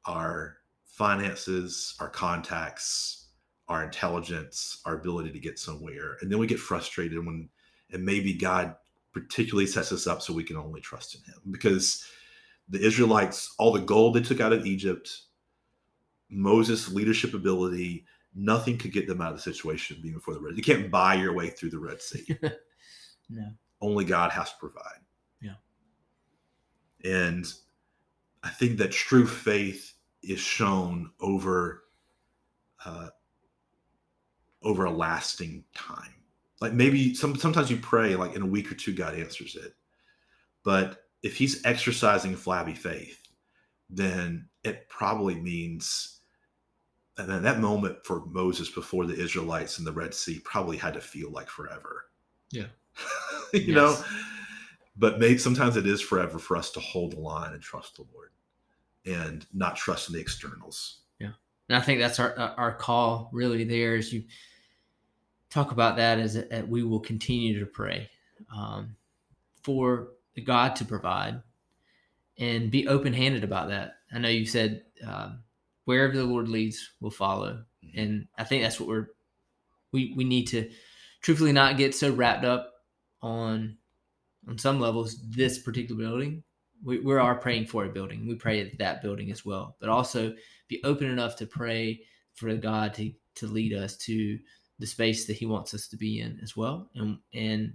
our 0.07 0.57
finances, 0.85 1.95
our 2.01 2.09
contacts, 2.09 3.29
our 3.69 3.85
intelligence, 3.85 4.81
our 4.85 4.95
ability 4.95 5.31
to 5.33 5.39
get 5.39 5.59
somewhere. 5.59 6.17
And 6.21 6.31
then 6.31 6.39
we 6.39 6.47
get 6.47 6.59
frustrated 6.59 7.25
when, 7.25 7.49
and 7.91 8.05
maybe 8.05 8.35
God 8.35 8.75
particularly 9.13 9.67
sets 9.67 9.93
us 9.93 10.07
up 10.07 10.23
so 10.23 10.33
we 10.33 10.45
can 10.45 10.57
only 10.57 10.81
trust 10.81 11.15
in 11.15 11.23
Him 11.23 11.41
because 11.51 12.05
the 12.69 12.85
Israelites, 12.85 13.55
all 13.59 13.73
the 13.73 13.81
gold 13.81 14.15
they 14.15 14.23
took 14.23 14.41
out 14.41 14.53
of 14.53 14.67
Egypt, 14.67 15.11
Moses' 16.31 16.91
leadership 16.91 17.35
ability, 17.35 18.07
nothing 18.35 18.79
could 18.79 18.93
get 18.93 19.07
them 19.07 19.21
out 19.21 19.33
of 19.33 19.37
the 19.37 19.43
situation 19.43 19.99
being 20.03 20.15
before 20.15 20.35
the 20.35 20.41
Red. 20.41 20.57
You 20.57 20.63
can't 20.63 20.91
buy 20.91 21.15
your 21.15 21.35
way 21.35 21.51
through 21.51 21.71
the 21.71 21.79
Red 21.79 22.01
Sea. 22.01 22.25
no. 23.29 23.49
Only 23.81 24.05
God 24.05 24.31
has 24.31 24.51
to 24.51 24.59
provide. 24.59 25.01
Yeah. 25.41 25.55
And 27.05 27.53
I 28.43 28.49
think 28.49 28.79
that 28.79 28.93
true 28.93 29.27
faith 29.27 29.95
is 30.23 30.41
shown 30.41 31.11
over 31.21 31.83
uh, 32.85 33.09
over 34.63 34.85
a 34.85 34.91
lasting 34.91 35.65
time. 35.75 36.22
Like 36.63 36.75
maybe 36.75 37.13
some 37.13 37.35
sometimes 37.35 37.73
you 37.73 37.77
pray 37.77 38.15
like 38.15 38.37
in 38.37 38.43
a 38.43 38.47
week 38.47 38.71
or 38.71 38.77
two, 38.77 38.95
God 38.95 39.19
answers 39.19 39.57
it. 39.57 39.75
But 40.63 41.07
if 41.25 41.37
he's 41.37 41.61
exercising 41.67 42.37
flabby 42.37 42.75
faith, 42.75 43.19
then 43.91 44.49
it 44.63 44.89
probably 44.89 45.35
means 45.35 46.21
and 47.19 47.29
then 47.29 47.43
that 47.43 47.59
moment 47.59 47.99
for 48.05 48.25
Moses 48.27 48.71
before 48.71 49.07
the 49.07 49.21
Israelites 49.21 49.81
in 49.81 49.85
the 49.85 49.91
Red 49.91 50.15
Sea 50.15 50.39
probably 50.45 50.77
had 50.77 50.95
to 50.95 51.01
feel 51.01 51.33
like 51.33 51.51
forever. 51.51 52.05
Yeah. 52.53 52.67
you 53.53 53.61
yes. 53.61 53.75
know, 53.75 53.99
but 54.97 55.19
maybe 55.19 55.39
sometimes 55.39 55.77
it 55.77 55.87
is 55.87 56.01
forever 56.01 56.39
for 56.39 56.57
us 56.57 56.71
to 56.71 56.81
hold 56.81 57.13
the 57.13 57.21
line 57.21 57.55
and 57.55 57.61
trust 57.61 57.97
the 57.97 58.05
Lord 58.15 58.31
and 59.05 59.45
not 59.53 59.75
trust 59.75 60.09
in 60.09 60.15
the 60.15 60.21
externals. 60.21 61.01
Yeah. 61.19 61.33
And 61.69 61.77
I 61.77 61.81
think 61.81 61.99
that's 61.99 62.21
our, 62.21 62.39
our 62.39 62.73
call 62.73 63.31
really 63.33 63.65
there 63.65 63.97
is 63.97 64.13
you 64.13 64.23
talk 65.53 65.71
about 65.71 65.97
that 65.97 66.19
as 66.19 66.35
that 66.35 66.67
we 66.67 66.83
will 66.83 67.01
continue 67.01 67.61
to 67.61 67.67
pray 67.67 68.09
um, 68.55 68.97
for 69.63 70.09
God 70.45 70.75
to 70.77 70.85
provide 70.85 71.43
and 72.39 72.71
be 72.71 72.89
open 72.89 73.13
handed 73.13 73.45
about 73.45 73.69
that. 73.69 73.97
I 74.13 74.19
know 74.19 74.29
you 74.29 74.47
said, 74.47 74.83
um, 75.07 75.43
wherever 75.85 76.17
the 76.17 76.25
Lord 76.25 76.49
leads, 76.49 76.93
we'll 77.01 77.11
follow. 77.11 77.63
Mm-hmm. 77.85 78.01
And 78.01 78.29
I 78.39 78.45
think 78.45 78.63
that's 78.63 78.81
what 78.81 78.89
we're 78.89 79.09
we 79.93 80.15
we 80.17 80.25
need 80.25 80.47
to 80.49 80.71
truthfully 81.21 81.53
not 81.53 81.77
get 81.77 81.95
so 81.95 82.13
wrapped 82.13 82.45
up 82.45 82.73
on 83.21 83.77
on 84.49 84.59
some 84.59 84.81
levels 84.81 85.19
this 85.31 85.59
particular 85.59 86.03
building. 86.03 86.43
We, 86.85 86.99
we 86.99 87.15
are 87.15 87.37
praying 87.37 87.67
for 87.67 87.85
a 87.85 87.91
building. 87.91 88.27
We 88.27 88.35
pray 88.35 88.61
at 88.61 88.79
that 88.79 89.03
building 89.03 89.31
as 89.31 89.45
well, 89.45 89.77
but 89.79 89.89
also 89.89 90.35
be 90.67 90.83
open 90.83 91.09
enough 91.09 91.37
to 91.37 91.47
pray 91.47 92.01
for 92.35 92.53
God 92.57 92.95
to 92.95 93.13
to 93.35 93.47
lead 93.47 93.75
us 93.75 93.97
to 93.99 94.39
the 94.83 94.87
space 94.89 95.27
that 95.27 95.37
He 95.37 95.47
wants 95.47 95.73
us 95.73 95.87
to 95.89 95.97
be 95.97 96.21
in 96.21 96.41
as 96.43 96.57
well. 96.57 96.91
And 96.95 97.19
and 97.33 97.75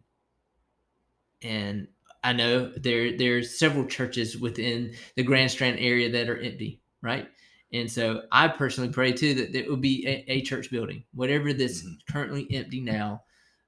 and 1.41 1.87
I 2.21 2.33
know 2.33 2.73
there 2.75 3.17
there's 3.17 3.57
several 3.57 3.85
churches 3.85 4.37
within 4.37 4.93
the 5.15 5.23
Grand 5.23 5.49
Strand 5.49 5.79
area 5.79 6.11
that 6.11 6.29
are 6.29 6.37
empty, 6.37 6.81
right? 7.01 7.27
And 7.71 7.89
so 7.89 8.23
I 8.31 8.49
personally 8.49 8.91
pray 8.91 9.13
too 9.13 9.33
that 9.35 9.55
it 9.55 9.69
will 9.69 9.77
be 9.77 10.05
a, 10.05 10.23
a 10.27 10.41
church 10.41 10.69
building, 10.69 11.03
whatever 11.13 11.53
that's 11.53 11.81
mm-hmm. 11.81 12.11
currently 12.11 12.47
empty 12.51 12.81
now. 12.81 13.23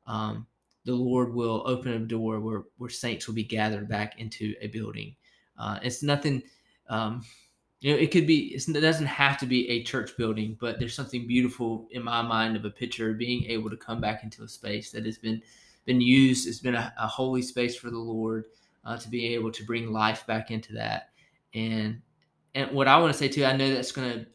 Um, 0.05 0.45
the 0.85 0.93
Lord 0.93 1.33
will 1.33 1.63
open 1.65 1.93
a 1.93 1.99
door 1.99 2.39
where, 2.39 2.63
where 2.77 2.89
saints 2.89 3.27
will 3.27 3.35
be 3.35 3.43
gathered 3.43 3.87
back 3.87 4.19
into 4.19 4.55
a 4.61 4.67
building. 4.67 5.15
Uh, 5.57 5.79
it's 5.83 6.03
nothing, 6.03 6.41
um, 6.89 7.23
you 7.81 7.93
know, 7.93 7.97
it 7.97 8.11
could 8.11 8.27
be, 8.27 8.53
it 8.53 8.81
doesn't 8.81 9.05
have 9.05 9.37
to 9.39 9.45
be 9.45 9.69
a 9.69 9.83
church 9.83 10.17
building, 10.17 10.57
but 10.59 10.79
there's 10.79 10.93
something 10.93 11.25
beautiful 11.25 11.87
in 11.91 12.03
my 12.03 12.21
mind 12.21 12.55
of 12.55 12.65
a 12.65 12.69
picture 12.69 13.13
being 13.13 13.45
able 13.45 13.69
to 13.69 13.77
come 13.77 14.01
back 14.01 14.23
into 14.23 14.43
a 14.43 14.47
space 14.47 14.91
that 14.91 15.05
has 15.05 15.17
been, 15.17 15.41
been 15.85 16.01
used. 16.01 16.47
It's 16.47 16.59
been 16.59 16.75
a, 16.75 16.93
a 16.99 17.07
holy 17.07 17.41
space 17.41 17.75
for 17.75 17.89
the 17.89 17.97
Lord 17.97 18.45
uh, 18.85 18.97
to 18.97 19.09
be 19.09 19.33
able 19.33 19.51
to 19.51 19.63
bring 19.63 19.91
life 19.91 20.25
back 20.27 20.51
into 20.51 20.73
that. 20.73 21.09
And 21.53 22.01
and 22.55 22.71
what 22.71 22.87
I 22.87 22.97
want 22.97 23.13
to 23.13 23.17
say 23.17 23.27
too, 23.27 23.45
I 23.45 23.55
know 23.55 23.73
that's 23.73 23.91
going 23.91 24.11
to 24.11 24.25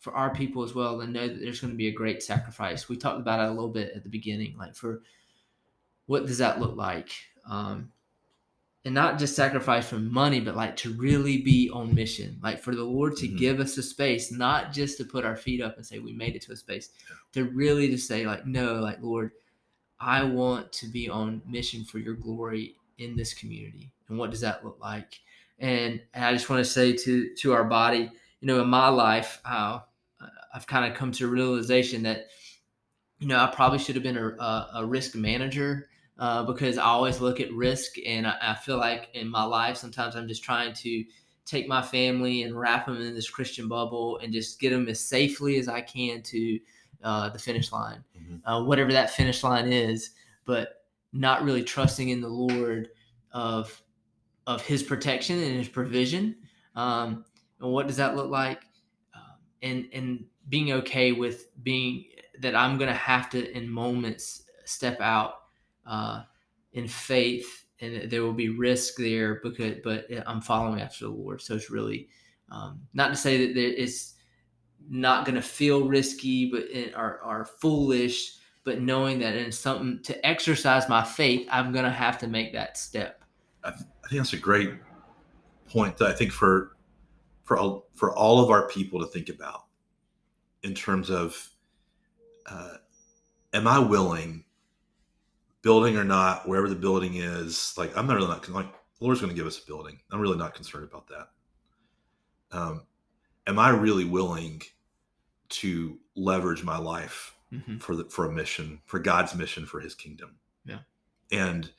for 0.00 0.14
our 0.14 0.34
people 0.34 0.62
as 0.62 0.74
well, 0.74 1.00
and 1.00 1.12
know 1.12 1.26
that 1.26 1.40
there's 1.40 1.60
going 1.60 1.72
to 1.72 1.76
be 1.76 1.88
a 1.88 1.92
great 1.92 2.22
sacrifice. 2.22 2.88
We 2.88 2.96
talked 2.96 3.20
about 3.20 3.40
it 3.40 3.48
a 3.48 3.54
little 3.54 3.70
bit 3.70 3.92
at 3.96 4.02
the 4.02 4.10
beginning, 4.10 4.56
like 4.58 4.74
for 4.74 5.02
what 6.06 6.26
does 6.26 6.38
that 6.38 6.60
look 6.60 6.76
like, 6.76 7.10
um, 7.48 7.90
and 8.84 8.94
not 8.94 9.18
just 9.18 9.34
sacrifice 9.34 9.88
for 9.88 9.98
money, 9.98 10.40
but 10.40 10.56
like 10.56 10.76
to 10.76 10.92
really 10.94 11.38
be 11.38 11.70
on 11.70 11.94
mission, 11.94 12.38
like 12.42 12.60
for 12.60 12.74
the 12.74 12.84
Lord 12.84 13.16
to 13.16 13.26
mm-hmm. 13.26 13.36
give 13.36 13.60
us 13.60 13.78
a 13.78 13.82
space, 13.82 14.30
not 14.30 14.72
just 14.72 14.98
to 14.98 15.04
put 15.04 15.24
our 15.24 15.36
feet 15.36 15.62
up 15.62 15.76
and 15.76 15.86
say 15.86 15.98
we 15.98 16.12
made 16.12 16.36
it 16.36 16.42
to 16.42 16.52
a 16.52 16.56
space, 16.56 16.90
to 17.32 17.44
really 17.44 17.88
to 17.88 17.96
say 17.98 18.26
like 18.26 18.46
no, 18.46 18.74
like 18.74 18.98
Lord, 19.00 19.32
I 19.98 20.22
want 20.24 20.70
to 20.74 20.86
be 20.86 21.08
on 21.08 21.40
mission 21.46 21.84
for 21.84 21.98
Your 21.98 22.14
glory 22.14 22.76
in 22.98 23.16
this 23.16 23.32
community, 23.32 23.90
and 24.08 24.18
what 24.18 24.30
does 24.30 24.40
that 24.40 24.64
look 24.64 24.78
like? 24.80 25.20
And, 25.58 26.00
and 26.12 26.24
I 26.24 26.32
just 26.32 26.50
want 26.50 26.64
to 26.64 26.70
say 26.70 26.92
to 26.92 27.34
to 27.36 27.52
our 27.52 27.64
body, 27.64 28.10
you 28.40 28.46
know, 28.46 28.60
in 28.60 28.68
my 28.68 28.88
life, 28.88 29.40
uh, 29.46 29.80
I've 30.54 30.66
kind 30.66 30.90
of 30.90 30.96
come 30.96 31.10
to 31.12 31.24
a 31.24 31.28
realization 31.28 32.02
that, 32.02 32.26
you 33.18 33.26
know, 33.26 33.38
I 33.38 33.46
probably 33.46 33.78
should 33.78 33.96
have 33.96 34.04
been 34.04 34.18
a, 34.18 34.28
a, 34.28 34.70
a 34.74 34.86
risk 34.86 35.14
manager 35.14 35.88
uh, 36.18 36.44
because 36.44 36.78
I 36.78 36.84
always 36.84 37.20
look 37.20 37.40
at 37.40 37.52
risk, 37.52 37.94
and 38.06 38.26
I, 38.26 38.36
I, 38.40 38.54
feel 38.54 38.78
like 38.78 39.08
in 39.14 39.28
my 39.28 39.42
life 39.42 39.76
sometimes 39.76 40.14
I'm 40.14 40.28
just 40.28 40.44
trying 40.44 40.72
to 40.74 41.04
take 41.44 41.66
my 41.66 41.82
family 41.82 42.44
and 42.44 42.58
wrap 42.58 42.86
them 42.86 43.00
in 43.00 43.14
this 43.14 43.28
Christian 43.28 43.68
bubble 43.68 44.18
and 44.18 44.32
just 44.32 44.60
get 44.60 44.70
them 44.70 44.88
as 44.88 45.00
safely 45.00 45.58
as 45.58 45.68
I 45.68 45.80
can 45.80 46.22
to 46.22 46.60
uh, 47.02 47.28
the 47.30 47.38
finish 47.38 47.72
line, 47.72 48.02
mm-hmm. 48.16 48.48
uh, 48.48 48.62
whatever 48.62 48.92
that 48.92 49.10
finish 49.10 49.42
line 49.42 49.72
is, 49.72 50.10
but 50.44 50.84
not 51.12 51.42
really 51.44 51.62
trusting 51.62 52.08
in 52.08 52.20
the 52.20 52.28
Lord 52.28 52.90
of 53.32 53.80
of 54.46 54.62
his 54.62 54.82
protection 54.82 55.42
and 55.42 55.56
his 55.56 55.68
provision. 55.68 56.36
Um, 56.76 57.24
and 57.60 57.72
what 57.72 57.86
does 57.86 57.96
that 57.96 58.14
look 58.14 58.30
like? 58.30 58.62
Um, 59.14 59.38
and 59.62 59.88
and 59.92 60.24
being 60.48 60.72
okay 60.72 61.12
with 61.12 61.48
being 61.62 62.04
that 62.40 62.54
I'm 62.54 62.78
going 62.78 62.88
to 62.88 62.94
have 62.94 63.30
to 63.30 63.56
in 63.56 63.68
moments 63.68 64.44
step 64.64 65.00
out 65.00 65.43
uh, 65.86 66.22
in 66.72 66.88
faith, 66.88 67.66
and 67.80 68.10
there 68.10 68.22
will 68.22 68.32
be 68.32 68.48
risk 68.48 68.96
there 68.96 69.40
because 69.42 69.76
but 69.82 70.06
I'm 70.26 70.40
following 70.40 70.80
after 70.80 71.06
the 71.06 71.10
Lord. 71.12 71.40
So 71.40 71.54
it's 71.54 71.70
really 71.70 72.08
um, 72.50 72.80
not 72.94 73.08
to 73.08 73.16
say 73.16 73.52
that 73.52 73.82
it's 73.82 74.14
not 74.88 75.24
going 75.24 75.36
to 75.36 75.42
feel 75.42 75.88
risky, 75.88 76.50
but 76.50 76.64
or, 76.96 77.20
or 77.22 77.44
foolish. 77.60 78.38
but 78.64 78.80
knowing 78.80 79.18
that 79.18 79.34
in 79.36 79.52
something 79.52 80.02
to 80.02 80.26
exercise 80.26 80.88
my 80.88 81.02
faith, 81.04 81.46
I'm 81.50 81.72
going 81.72 81.84
to 81.84 81.90
have 81.90 82.18
to 82.18 82.26
make 82.26 82.52
that 82.54 82.78
step. 82.78 83.22
I, 83.62 83.70
th- 83.70 83.82
I 84.04 84.08
think 84.08 84.20
that's 84.20 84.32
a 84.32 84.38
great 84.38 84.70
point 85.68 85.96
that 85.98 86.08
I 86.08 86.12
think 86.12 86.32
for 86.32 86.76
for 87.44 87.58
all, 87.58 87.88
for 87.94 88.14
all 88.16 88.42
of 88.42 88.50
our 88.50 88.68
people 88.68 89.00
to 89.00 89.06
think 89.06 89.28
about 89.28 89.64
in 90.62 90.74
terms 90.74 91.10
of 91.10 91.50
uh, 92.46 92.76
am 93.52 93.66
I 93.66 93.78
willing, 93.78 94.44
building 95.64 95.96
or 95.96 96.04
not, 96.04 96.46
wherever 96.46 96.68
the 96.68 96.74
building 96.74 97.16
is, 97.16 97.74
like 97.76 97.96
I'm 97.96 98.06
not 98.06 98.16
really 98.16 98.28
not 98.28 98.48
like 98.50 98.72
the 98.98 99.04
Lord's 99.04 99.20
going 99.20 99.32
to 99.32 99.36
give 99.36 99.46
us 99.46 99.60
a 99.60 99.66
building. 99.66 99.98
I'm 100.12 100.20
really 100.20 100.38
not 100.38 100.54
concerned 100.54 100.84
about 100.84 101.08
that. 101.08 101.28
Um, 102.56 102.86
am 103.46 103.58
I 103.58 103.70
really 103.70 104.04
willing 104.04 104.62
to 105.48 105.98
leverage 106.14 106.62
my 106.62 106.78
life 106.78 107.34
mm-hmm. 107.52 107.78
for 107.78 107.96
the, 107.96 108.04
for 108.04 108.26
a 108.26 108.32
mission, 108.32 108.80
for 108.84 109.00
God's 109.00 109.34
mission, 109.34 109.66
for 109.66 109.80
His 109.80 109.94
kingdom? 109.94 110.36
Yeah, 110.64 110.80
and 111.32 111.70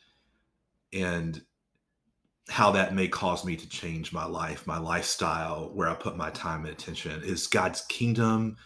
and 0.92 1.42
how 2.50 2.72
that 2.72 2.94
may 2.94 3.08
cause 3.08 3.44
me 3.46 3.56
to 3.56 3.70
change 3.70 4.14
my 4.14 4.26
life, 4.26 4.68
my 4.68 4.78
lifestyle, 4.78 5.72
where 5.74 5.90
I 5.90 5.96
put 5.96 6.18
my 6.18 6.30
time 6.32 6.66
and 6.66 6.74
attention 6.74 7.24
is 7.24 7.48
God's 7.48 7.82
kingdom 7.84 8.58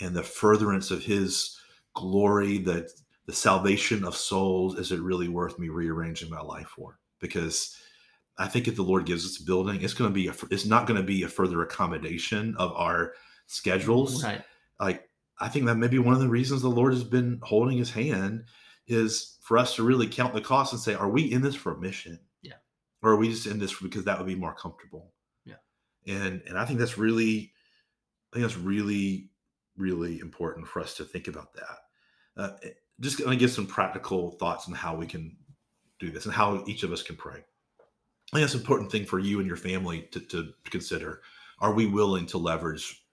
and 0.00 0.14
the 0.14 0.22
furtherance 0.22 0.90
of 0.90 1.02
his 1.02 1.58
glory, 1.94 2.58
the 2.58 2.88
the 3.26 3.32
salvation 3.32 4.04
of 4.04 4.16
souls, 4.16 4.78
is 4.78 4.92
it 4.92 5.00
really 5.00 5.28
worth 5.28 5.58
me 5.58 5.68
rearranging 5.68 6.30
my 6.30 6.40
life 6.40 6.68
for? 6.68 6.98
Because 7.20 7.76
I 8.38 8.46
think 8.46 8.68
if 8.68 8.76
the 8.76 8.82
Lord 8.82 9.06
gives 9.06 9.24
us 9.24 9.40
a 9.40 9.44
building, 9.44 9.82
it's 9.82 9.94
going 9.94 10.10
to 10.10 10.14
be 10.14 10.28
a, 10.28 10.34
it's 10.50 10.66
not 10.66 10.86
going 10.86 11.00
to 11.00 11.06
be 11.06 11.22
a 11.22 11.28
further 11.28 11.62
accommodation 11.62 12.54
of 12.56 12.72
our 12.72 13.14
schedules. 13.46 14.22
Right. 14.22 14.42
Like 14.78 15.08
I 15.40 15.48
think 15.48 15.66
that 15.66 15.76
maybe 15.76 15.98
one 15.98 16.14
of 16.14 16.20
the 16.20 16.28
reasons 16.28 16.62
the 16.62 16.68
Lord 16.68 16.92
has 16.92 17.04
been 17.04 17.40
holding 17.42 17.78
His 17.78 17.90
hand 17.90 18.44
is 18.86 19.38
for 19.42 19.58
us 19.58 19.74
to 19.76 19.82
really 19.82 20.06
count 20.06 20.34
the 20.34 20.40
cost 20.40 20.72
and 20.72 20.80
say, 20.80 20.94
are 20.94 21.08
we 21.08 21.32
in 21.32 21.42
this 21.42 21.54
for 21.54 21.72
a 21.72 21.78
mission? 21.78 22.20
Yeah. 22.42 22.54
or 23.02 23.12
are 23.12 23.16
we 23.16 23.28
just 23.28 23.46
in 23.46 23.58
this 23.58 23.78
because 23.78 24.04
that 24.04 24.18
would 24.18 24.26
be 24.26 24.34
more 24.34 24.54
comfortable? 24.54 25.12
Yeah. 25.44 25.56
And 26.06 26.42
and 26.46 26.58
I 26.58 26.64
think 26.64 26.78
that's 26.78 26.98
really, 26.98 27.52
I 28.32 28.36
think 28.36 28.46
that's 28.46 28.58
really, 28.58 29.30
really 29.76 30.18
important 30.20 30.66
for 30.66 30.80
us 30.80 30.94
to 30.96 31.04
think 31.04 31.28
about 31.28 31.54
that. 31.54 31.78
Uh, 32.36 32.50
just 33.00 33.18
going 33.18 33.30
to 33.30 33.36
give 33.36 33.50
some 33.50 33.66
practical 33.66 34.32
thoughts 34.32 34.68
on 34.68 34.74
how 34.74 34.94
we 34.94 35.06
can 35.06 35.36
do 35.98 36.10
this 36.10 36.24
and 36.24 36.34
how 36.34 36.62
each 36.66 36.82
of 36.82 36.92
us 36.92 37.02
can 37.02 37.16
pray. 37.16 37.38
I 37.38 38.36
think 38.36 38.42
that's 38.42 38.54
an 38.54 38.60
important 38.60 38.90
thing 38.90 39.04
for 39.04 39.18
you 39.18 39.38
and 39.38 39.46
your 39.46 39.56
family 39.56 40.02
to, 40.12 40.20
to 40.20 40.52
consider. 40.64 41.22
Are 41.60 41.72
we 41.72 41.86
willing 41.86 42.26
to 42.26 42.38
leverage? 42.38 43.04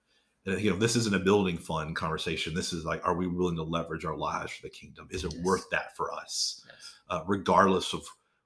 And, 0.44 0.60
you 0.60 0.70
know, 0.70 0.76
this 0.76 0.96
isn't 0.96 1.14
a 1.14 1.20
building 1.20 1.56
fund 1.56 1.96
conversation. 1.96 2.54
This 2.54 2.72
is 2.72 2.84
like, 2.84 3.06
are 3.06 3.14
we 3.14 3.26
willing 3.26 3.56
to 3.56 3.62
leverage 3.62 4.04
our 4.04 4.16
lives 4.16 4.52
for 4.52 4.62
the 4.62 4.70
kingdom? 4.70 5.08
Is 5.10 5.24
it 5.24 5.32
yes. 5.34 5.44
worth 5.44 5.70
that 5.70 5.96
for 5.96 6.12
us, 6.12 6.64
yes. 6.66 6.94
uh, 7.08 7.22
regardless 7.26 7.94
of 7.94 8.04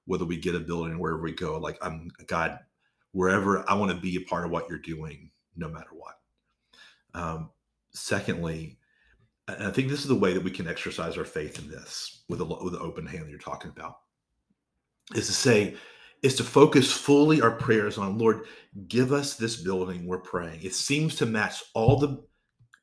whether 0.09 0.25
we 0.25 0.37
get 0.37 0.55
a 0.55 0.59
building 0.59 0.97
wherever 0.97 1.21
we 1.21 1.31
go. 1.31 1.59
Like 1.59 1.77
I'm 1.83 2.09
God, 2.25 2.57
wherever 3.11 3.63
I 3.69 3.75
want 3.75 3.91
to 3.91 3.97
be 3.97 4.15
a 4.15 4.21
part 4.21 4.43
of 4.43 4.49
what 4.49 4.67
you're 4.67 4.79
doing, 4.79 5.29
no 5.55 5.69
matter 5.69 5.91
what. 5.91 6.15
Um, 7.13 7.51
secondly, 7.91 8.78
I 9.59 9.71
think 9.71 9.89
this 9.89 10.01
is 10.01 10.07
the 10.07 10.15
way 10.15 10.33
that 10.33 10.43
we 10.43 10.51
can 10.51 10.67
exercise 10.67 11.17
our 11.17 11.25
faith 11.25 11.59
in 11.59 11.69
this 11.69 12.23
with 12.29 12.41
a 12.41 12.45
with 12.45 12.73
an 12.73 12.81
open 12.81 13.05
hand 13.05 13.23
that 13.23 13.29
you're 13.29 13.39
talking 13.39 13.71
about. 13.71 13.99
Is 15.15 15.27
to 15.27 15.33
say, 15.33 15.75
is 16.21 16.35
to 16.35 16.43
focus 16.43 16.91
fully 16.91 17.41
our 17.41 17.51
prayers 17.51 17.97
on 17.97 18.17
Lord, 18.17 18.45
give 18.87 19.11
us 19.11 19.35
this 19.35 19.57
building 19.57 20.05
we're 20.05 20.19
praying. 20.19 20.61
It 20.61 20.75
seems 20.75 21.15
to 21.15 21.25
match 21.25 21.63
all 21.73 21.97
the 21.97 22.23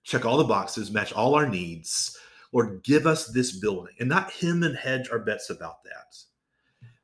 check 0.04 0.24
all 0.24 0.38
the 0.38 0.44
boxes, 0.44 0.90
match 0.90 1.12
all 1.12 1.34
our 1.34 1.48
needs. 1.48 2.16
Lord, 2.52 2.82
give 2.84 3.06
us 3.06 3.26
this 3.26 3.58
building, 3.58 3.94
and 4.00 4.08
not 4.08 4.30
him 4.30 4.62
and 4.62 4.76
hedge 4.76 5.10
our 5.10 5.18
bets 5.18 5.50
about 5.50 5.82
that. 5.84 6.16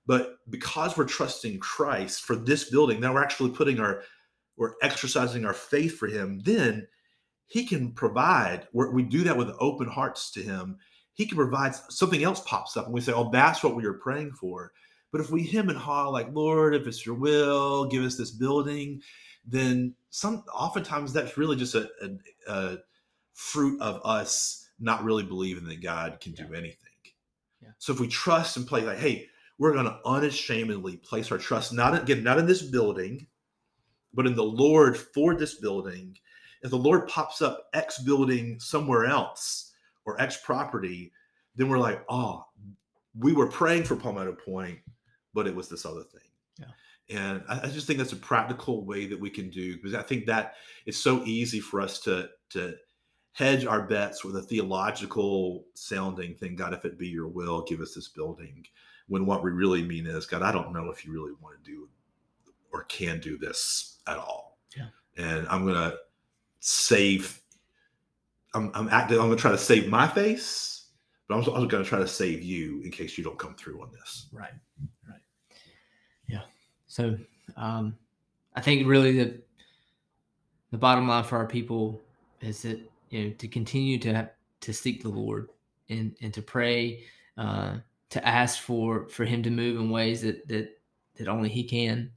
But 0.06 0.38
because 0.50 0.96
we're 0.96 1.04
trusting 1.04 1.58
Christ 1.60 2.22
for 2.22 2.36
this 2.36 2.70
building, 2.70 3.00
now 3.00 3.14
we're 3.14 3.22
actually 3.22 3.50
putting 3.50 3.80
our, 3.80 4.02
we're 4.56 4.74
exercising 4.82 5.44
our 5.44 5.54
faith 5.54 5.96
for 5.96 6.08
Him. 6.08 6.40
Then 6.40 6.86
He 7.46 7.66
can 7.66 7.92
provide. 7.92 8.66
we 8.72 9.02
do 9.02 9.24
that 9.24 9.36
with 9.36 9.50
open 9.58 9.88
hearts 9.88 10.30
to 10.32 10.42
Him. 10.42 10.78
He 11.14 11.26
can 11.26 11.36
provide 11.36 11.74
something 11.74 12.22
else 12.22 12.40
pops 12.40 12.76
up, 12.76 12.86
and 12.86 12.94
we 12.94 13.00
say, 13.00 13.12
"Oh, 13.12 13.30
that's 13.30 13.62
what 13.62 13.76
we 13.76 13.84
were 13.84 13.98
praying 13.98 14.32
for." 14.32 14.72
But 15.10 15.20
if 15.20 15.30
we 15.30 15.42
him 15.42 15.68
and 15.68 15.78
haw 15.78 16.08
like, 16.08 16.32
"Lord, 16.32 16.74
if 16.74 16.86
it's 16.86 17.04
Your 17.04 17.14
will, 17.14 17.84
give 17.86 18.02
us 18.02 18.16
this 18.16 18.30
building," 18.30 19.02
then 19.44 19.94
some 20.10 20.44
oftentimes 20.54 21.12
that's 21.12 21.36
really 21.36 21.56
just 21.56 21.74
a, 21.74 21.90
a, 22.02 22.52
a 22.52 22.78
fruit 23.34 23.80
of 23.82 24.00
us 24.04 24.70
not 24.80 25.04
really 25.04 25.22
believing 25.22 25.64
that 25.64 25.82
God 25.82 26.18
can 26.20 26.32
yeah. 26.32 26.46
do 26.46 26.54
anything. 26.54 26.76
Yeah. 27.60 27.68
So 27.78 27.92
if 27.92 28.00
we 28.00 28.08
trust 28.08 28.56
and 28.56 28.66
play 28.66 28.82
like, 28.82 28.98
"Hey," 28.98 29.28
we're 29.62 29.72
going 29.72 29.84
to 29.84 30.00
unashamedly 30.04 30.96
place 30.96 31.30
our 31.30 31.38
trust 31.38 31.72
not 31.72 32.02
again 32.02 32.24
not 32.24 32.36
in 32.36 32.46
this 32.46 32.62
building 32.62 33.26
but 34.12 34.26
in 34.26 34.34
the 34.34 34.42
lord 34.42 34.96
for 34.96 35.36
this 35.36 35.54
building 35.54 36.16
if 36.62 36.70
the 36.70 36.76
lord 36.76 37.08
pops 37.08 37.42
up 37.42 37.68
x 37.74 37.98
building 37.98 38.58
somewhere 38.60 39.04
else 39.04 39.72
or 40.04 40.20
x 40.20 40.38
property 40.44 41.12
then 41.56 41.68
we're 41.68 41.78
like 41.78 42.04
oh 42.08 42.44
we 43.18 43.32
were 43.32 43.46
praying 43.46 43.84
for 43.84 43.96
palmetto 43.96 44.32
point 44.32 44.78
but 45.34 45.46
it 45.46 45.54
was 45.54 45.68
this 45.68 45.84
other 45.84 46.02
thing 46.02 46.20
yeah. 46.58 47.20
and 47.20 47.42
I, 47.48 47.66
I 47.66 47.68
just 47.68 47.86
think 47.86 47.98
that's 47.98 48.12
a 48.12 48.16
practical 48.16 48.84
way 48.84 49.06
that 49.06 49.20
we 49.20 49.30
can 49.30 49.50
do 49.50 49.76
because 49.76 49.94
i 49.94 50.02
think 50.02 50.26
that 50.26 50.54
it's 50.86 50.98
so 50.98 51.22
easy 51.24 51.60
for 51.60 51.80
us 51.80 52.00
to 52.00 52.28
to 52.50 52.74
hedge 53.34 53.64
our 53.64 53.82
bets 53.82 54.24
with 54.24 54.36
a 54.36 54.42
theological 54.42 55.64
sounding 55.74 56.34
thing 56.34 56.56
god 56.56 56.74
if 56.74 56.84
it 56.84 56.98
be 56.98 57.08
your 57.08 57.28
will 57.28 57.62
give 57.62 57.80
us 57.80 57.94
this 57.94 58.08
building 58.08 58.64
when 59.08 59.26
what 59.26 59.42
we 59.42 59.50
really 59.50 59.82
mean 59.82 60.06
is, 60.06 60.24
God, 60.24 60.42
I 60.42 60.52
don't 60.52 60.72
know 60.72 60.90
if 60.90 61.04
you 61.04 61.12
really 61.12 61.32
want 61.42 61.62
to 61.62 61.70
do 61.70 61.88
or 62.72 62.84
can 62.84 63.20
do 63.20 63.36
this 63.36 63.98
at 64.06 64.16
all. 64.16 64.58
Yeah. 64.74 64.86
And 65.18 65.46
I'm 65.48 65.66
gonna 65.66 65.94
save. 66.62 67.40
I'm 68.54 68.70
I'm 68.74 68.88
acting. 68.88 69.18
I'm 69.18 69.24
gonna 69.24 69.36
try 69.36 69.50
to 69.50 69.58
save 69.58 69.88
my 69.88 70.06
face, 70.06 70.86
but 71.28 71.34
I'm 71.34 71.40
also 71.40 71.66
gonna 71.66 71.84
try 71.84 71.98
to 71.98 72.06
save 72.06 72.42
you 72.42 72.80
in 72.82 72.90
case 72.90 73.18
you 73.18 73.24
don't 73.24 73.38
come 73.38 73.54
through 73.54 73.82
on 73.82 73.90
this. 73.92 74.28
Right. 74.32 74.52
Right. 75.08 75.20
Yeah. 76.28 76.42
So 76.86 77.18
um, 77.56 77.96
I 78.54 78.60
think 78.60 78.86
really 78.86 79.12
the 79.12 79.40
the 80.70 80.78
bottom 80.78 81.06
line 81.08 81.24
for 81.24 81.36
our 81.36 81.46
people 81.46 82.00
is 82.40 82.62
that 82.62 82.80
you 83.10 83.24
know 83.24 83.34
to 83.34 83.48
continue 83.48 83.98
to 83.98 84.30
to 84.60 84.72
seek 84.72 85.02
the 85.02 85.08
Lord 85.08 85.50
and 85.88 86.16
and 86.22 86.32
to 86.32 86.42
pray. 86.42 87.04
Uh, 87.36 87.78
to 88.10 88.28
ask 88.28 88.60
for 88.60 89.08
for 89.08 89.24
him 89.24 89.42
to 89.42 89.48
move 89.48 89.80
in 89.80 89.88
ways 89.88 90.20
that 90.20 90.46
that 90.46 90.78
that 91.14 91.28
only 91.28 91.48
he 91.48 91.64
can 91.64 92.10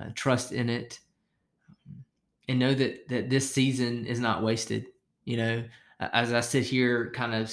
uh, 0.00 0.06
trust 0.16 0.50
in 0.50 0.68
it 0.68 0.98
and 2.48 2.58
know 2.58 2.74
that 2.74 3.08
that 3.08 3.30
this 3.30 3.52
season 3.52 4.06
is 4.06 4.20
not 4.20 4.42
wasted 4.42 4.86
you 5.24 5.36
know 5.36 5.62
as 6.00 6.32
i 6.32 6.40
sit 6.40 6.64
here 6.64 7.10
kind 7.10 7.34
of 7.34 7.52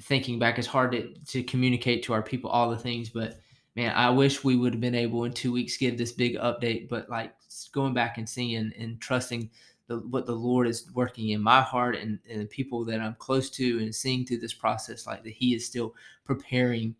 thinking 0.00 0.38
back 0.38 0.58
it's 0.58 0.66
hard 0.66 0.92
to, 0.92 1.14
to 1.26 1.42
communicate 1.44 2.02
to 2.02 2.12
our 2.12 2.22
people 2.22 2.50
all 2.50 2.70
the 2.70 2.78
things 2.78 3.08
but 3.08 3.38
man 3.76 3.94
i 3.94 4.10
wish 4.10 4.42
we 4.42 4.56
would 4.56 4.74
have 4.74 4.80
been 4.80 4.94
able 4.94 5.24
in 5.24 5.32
two 5.32 5.52
weeks 5.52 5.76
give 5.76 5.96
this 5.96 6.12
big 6.12 6.36
update 6.36 6.88
but 6.88 7.08
like 7.08 7.34
going 7.72 7.94
back 7.94 8.18
and 8.18 8.28
seeing 8.28 8.72
and 8.78 9.00
trusting 9.00 9.48
the, 9.86 9.98
what 9.98 10.26
the 10.26 10.34
Lord 10.34 10.66
is 10.66 10.90
working 10.94 11.30
in 11.30 11.42
my 11.42 11.60
heart 11.60 11.96
and, 11.96 12.18
and 12.30 12.40
the 12.40 12.46
people 12.46 12.84
that 12.86 13.00
I'm 13.00 13.16
close 13.18 13.50
to 13.50 13.78
and 13.80 13.94
seeing 13.94 14.24
through 14.24 14.38
this 14.38 14.54
process, 14.54 15.06
like 15.06 15.22
that 15.24 15.32
He 15.32 15.54
is 15.54 15.66
still 15.66 15.94
preparing 16.24 16.94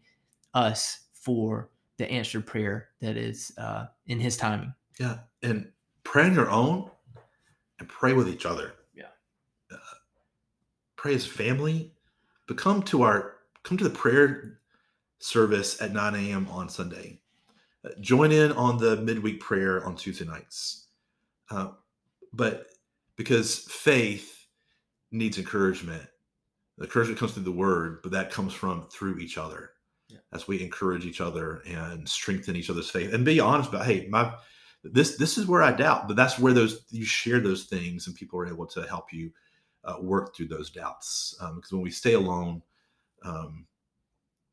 us 0.52 1.00
for 1.12 1.70
the 1.96 2.11
answered 2.11 2.46
prayer 2.46 2.88
that 3.00 3.16
is 3.16 3.52
uh, 3.59 3.87
in 4.07 4.20
His 4.20 4.37
timing. 4.37 4.74
Yeah, 4.98 5.18
and 5.42 5.70
pray 6.05 6.25
on 6.25 6.35
your 6.35 6.51
own 6.51 6.90
and 7.79 7.88
pray 7.88 8.12
with 8.12 8.29
each 8.29 8.47
other. 8.47 8.75
Yeah, 8.95 9.07
uh, 9.73 9.77
pray 10.97 11.14
as 11.14 11.27
family, 11.27 11.93
but 12.47 12.57
come 12.57 12.83
to 12.85 13.03
our 13.03 13.37
come 13.62 13.77
to 13.79 13.85
the 13.85 13.90
prayer 13.90 14.61
service 15.19 15.81
at 15.81 15.93
9 15.93 16.14
a.m. 16.14 16.47
on 16.51 16.69
Sunday. 16.69 17.19
Uh, 17.85 17.90
join 18.01 18.31
in 18.31 18.53
on 18.53 18.79
the 18.79 18.97
midweek 18.99 19.40
prayer 19.40 19.85
on 19.87 19.97
Tuesday 19.97 20.25
nights. 20.27 20.87
Uh, 21.51 21.69
but 22.33 22.67
because 23.17 23.61
faith 23.61 24.47
needs 25.11 25.38
encouragement. 25.38 26.03
The 26.77 26.85
encouragement 26.85 27.19
comes 27.19 27.33
through 27.33 27.45
the 27.45 27.53
word, 27.53 28.01
but 28.03 28.12
that 28.12 28.31
comes 28.31 28.53
from 28.53 28.87
through 28.88 29.19
each 29.19 29.38
other 29.38 29.71
yeah. 30.09 30.19
as 30.33 30.49
we 30.49 30.62
encourage 30.62 31.07
each 31.07 31.21
other 31.21 31.62
and 31.67 32.09
strengthen 32.09 32.57
each 32.57 32.69
other's 32.69 32.90
faith 32.90 33.12
and 33.12 33.25
be 33.25 33.40
honest 33.40 33.69
about, 33.71 33.87
hey, 33.87 34.09
my 34.09 34.35
this 34.92 35.16
this 35.16 35.38
is 35.38 35.47
where 35.47 35.62
I 35.62 35.73
doubt, 35.73 36.09
but 36.09 36.16
that's 36.16 36.38
where 36.38 36.53
those 36.53 36.85
you 36.90 37.05
share 37.05 37.40
those 37.40 37.64
things 37.64 38.07
and 38.07 38.16
people 38.16 38.38
are 38.38 38.47
able 38.47 38.66
to 38.66 38.83
help 38.83 39.12
you 39.12 39.31
uh, 39.85 39.97
work 40.01 40.35
through 40.35 40.49
those 40.49 40.70
doubts. 40.70 41.37
Um, 41.40 41.57
because 41.57 41.73
when 41.73 41.83
we 41.83 41.90
stay 41.90 42.14
alone, 42.14 42.62
um, 43.25 43.66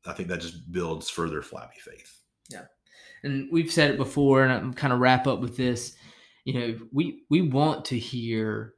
I 0.06 0.14
think 0.14 0.30
that 0.30 0.42
just 0.42 0.72
builds 0.72 1.10
further 1.10 1.42
flabby 1.42 1.80
faith. 1.80 2.22
Yeah, 2.50 2.66
and 3.24 3.50
we've 3.52 3.72
said 3.72 3.92
it 3.92 3.98
before, 3.98 4.44
and 4.44 4.52
I'm 4.52 4.74
kind 4.74 4.94
of 4.94 5.00
wrap 5.00 5.28
up 5.28 5.40
with 5.40 5.58
this 5.58 5.96
you 6.46 6.54
know 6.54 6.80
we 6.92 7.24
we 7.30 7.42
want 7.42 7.86
to 7.86 7.98
hear 7.98 8.74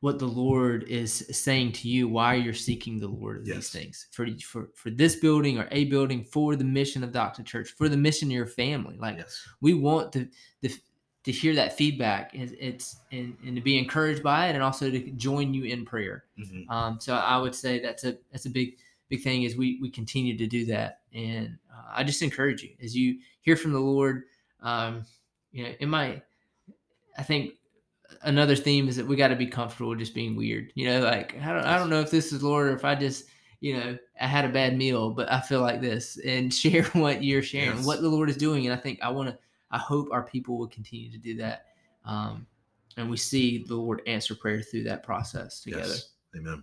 what 0.00 0.18
the 0.18 0.26
Lord 0.26 0.84
is 0.84 1.26
saying 1.30 1.72
to 1.72 1.88
you, 1.88 2.06
why 2.06 2.34
you're 2.34 2.52
seeking 2.54 2.98
the 2.98 3.08
Lord 3.08 3.38
of 3.38 3.46
Yes. 3.46 3.56
these 3.56 3.70
things 3.70 4.06
for, 4.12 4.26
for 4.42 4.68
for 4.74 4.90
this 4.90 5.16
building 5.16 5.58
or 5.58 5.66
a 5.70 5.84
building 5.86 6.22
for 6.24 6.54
the 6.54 6.64
mission 6.64 7.02
of 7.02 7.10
Doxa 7.12 7.44
Church, 7.44 7.70
for 7.70 7.88
the 7.88 7.96
mission 7.96 8.28
of 8.28 8.32
your 8.32 8.46
family. 8.46 8.96
Like 8.98 9.16
Yes. 9.18 9.42
we 9.60 9.74
want 9.74 10.12
to 10.12 10.28
the 10.60 10.74
to 11.24 11.32
hear 11.32 11.56
that 11.56 11.76
feedback. 11.76 12.30
It's, 12.34 12.52
it's 12.60 12.96
and, 13.10 13.36
and 13.44 13.56
to 13.56 13.62
be 13.62 13.78
encouraged 13.78 14.22
by 14.22 14.48
it, 14.48 14.54
and 14.54 14.62
also 14.62 14.90
to 14.90 15.10
join 15.12 15.52
you 15.54 15.64
in 15.64 15.84
prayer. 15.84 16.24
Mhm. 16.38 16.70
Um, 16.70 17.00
so 17.00 17.14
I 17.14 17.36
would 17.38 17.54
say 17.54 17.80
that's 17.80 18.04
a 18.04 18.16
that's 18.30 18.46
a 18.46 18.50
big 18.50 18.76
big 19.08 19.22
thing 19.22 19.42
is 19.44 19.56
we 19.56 19.78
we 19.80 19.90
continue 19.90 20.36
to 20.36 20.46
do 20.46 20.66
that, 20.66 21.00
and 21.14 21.56
uh, 21.72 21.82
I 21.94 22.04
just 22.04 22.22
encourage 22.22 22.62
you 22.62 22.70
as 22.82 22.94
you 22.96 23.18
hear 23.40 23.56
from 23.56 23.72
the 23.72 23.80
Lord. 23.80 24.24
Um, 24.60 25.04
you 25.52 25.64
know, 25.64 25.72
it 25.80 25.86
might. 25.88 26.22
I 27.18 27.22
think 27.22 27.54
another 28.22 28.56
theme 28.56 28.88
is 28.88 28.96
that 28.96 29.06
we 29.06 29.16
got 29.16 29.28
to 29.28 29.36
be 29.36 29.46
comfortable 29.46 29.94
just 29.94 30.14
being 30.14 30.36
weird. 30.36 30.72
You 30.74 30.86
know, 30.88 31.00
like 31.00 31.36
I 31.42 31.52
don't 31.52 31.64
I 31.64 31.78
don't 31.78 31.90
know 31.90 32.00
if 32.00 32.10
this 32.10 32.32
is 32.32 32.42
Lord 32.42 32.68
or 32.68 32.74
if 32.74 32.84
I 32.84 32.94
just 32.94 33.24
you 33.60 33.76
know 33.76 33.98
I 34.20 34.26
had 34.26 34.44
a 34.44 34.48
bad 34.50 34.76
meal, 34.76 35.10
but 35.10 35.30
I 35.30 35.40
feel 35.40 35.60
like 35.60 35.80
this, 35.80 36.18
and 36.24 36.52
share 36.62 36.84
what 36.92 37.22
you're 37.24 37.42
sharing, 37.42 37.76
Yes. 37.78 37.86
what 37.86 38.00
the 38.00 38.08
Lord 38.08 38.30
is 38.30 38.36
doing, 38.36 38.66
and 38.66 38.74
I 38.74 38.78
think 38.80 38.98
I 39.02 39.08
want 39.10 39.28
to. 39.30 39.38
I 39.70 39.78
hope 39.78 40.08
our 40.12 40.22
people 40.22 40.58
will 40.58 40.68
continue 40.68 41.10
to 41.10 41.18
do 41.18 41.36
that. 41.38 41.66
Um, 42.04 42.46
and 42.96 43.10
we 43.10 43.16
see 43.16 43.64
the 43.66 43.74
Lord 43.74 44.00
answer 44.06 44.34
prayer 44.34 44.62
through 44.62 44.84
that 44.84 45.02
process 45.02 45.60
together. 45.60 45.88
Yes. 45.88 46.10
Amen. 46.36 46.62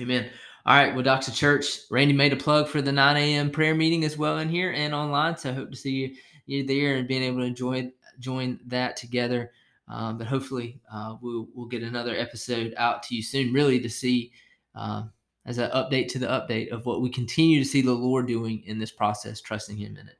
Amen. 0.00 0.30
All 0.66 0.76
right. 0.76 0.94
Well, 0.94 1.02
Doxa 1.04 1.34
Church, 1.34 1.66
Randy 1.90 2.12
made 2.12 2.32
a 2.32 2.36
plug 2.36 2.68
for 2.68 2.82
the 2.82 2.92
9 2.92 3.16
a.m. 3.16 3.50
prayer 3.50 3.74
meeting 3.74 4.04
as 4.04 4.16
well 4.16 4.38
in 4.38 4.48
here 4.48 4.70
and 4.72 4.94
online. 4.94 5.36
So 5.36 5.50
I 5.50 5.54
hope 5.54 5.70
to 5.70 5.76
see 5.76 5.90
you, 5.90 6.14
you 6.46 6.66
there 6.66 6.96
and 6.96 7.08
being 7.08 7.22
able 7.22 7.38
to 7.40 7.46
enjoy 7.46 7.90
join 8.20 8.60
that 8.66 8.96
together. 8.96 9.50
Um, 9.92 10.16
but 10.16 10.26
hopefully, 10.26 10.80
uh, 10.90 11.16
we'll, 11.20 11.48
we'll 11.54 11.66
get 11.66 11.82
another 11.82 12.16
episode 12.16 12.72
out 12.78 13.02
to 13.04 13.14
you 13.14 13.22
soon, 13.22 13.52
really, 13.52 13.78
to 13.78 13.90
see 13.90 14.32
uh, 14.74 15.02
as 15.44 15.58
an 15.58 15.70
update 15.70 16.08
to 16.12 16.18
the 16.18 16.28
update 16.28 16.70
of 16.70 16.86
what 16.86 17.02
we 17.02 17.10
continue 17.10 17.62
to 17.62 17.68
see 17.68 17.82
the 17.82 17.92
Lord 17.92 18.26
doing 18.26 18.62
in 18.64 18.78
this 18.78 18.90
process, 18.90 19.42
trusting 19.42 19.76
Him 19.76 19.98
in 19.98 20.08
it. 20.08 20.16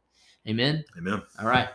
Amen. 0.46 0.84
Amen. 0.98 1.22
All 1.40 1.46
right. 1.46 1.70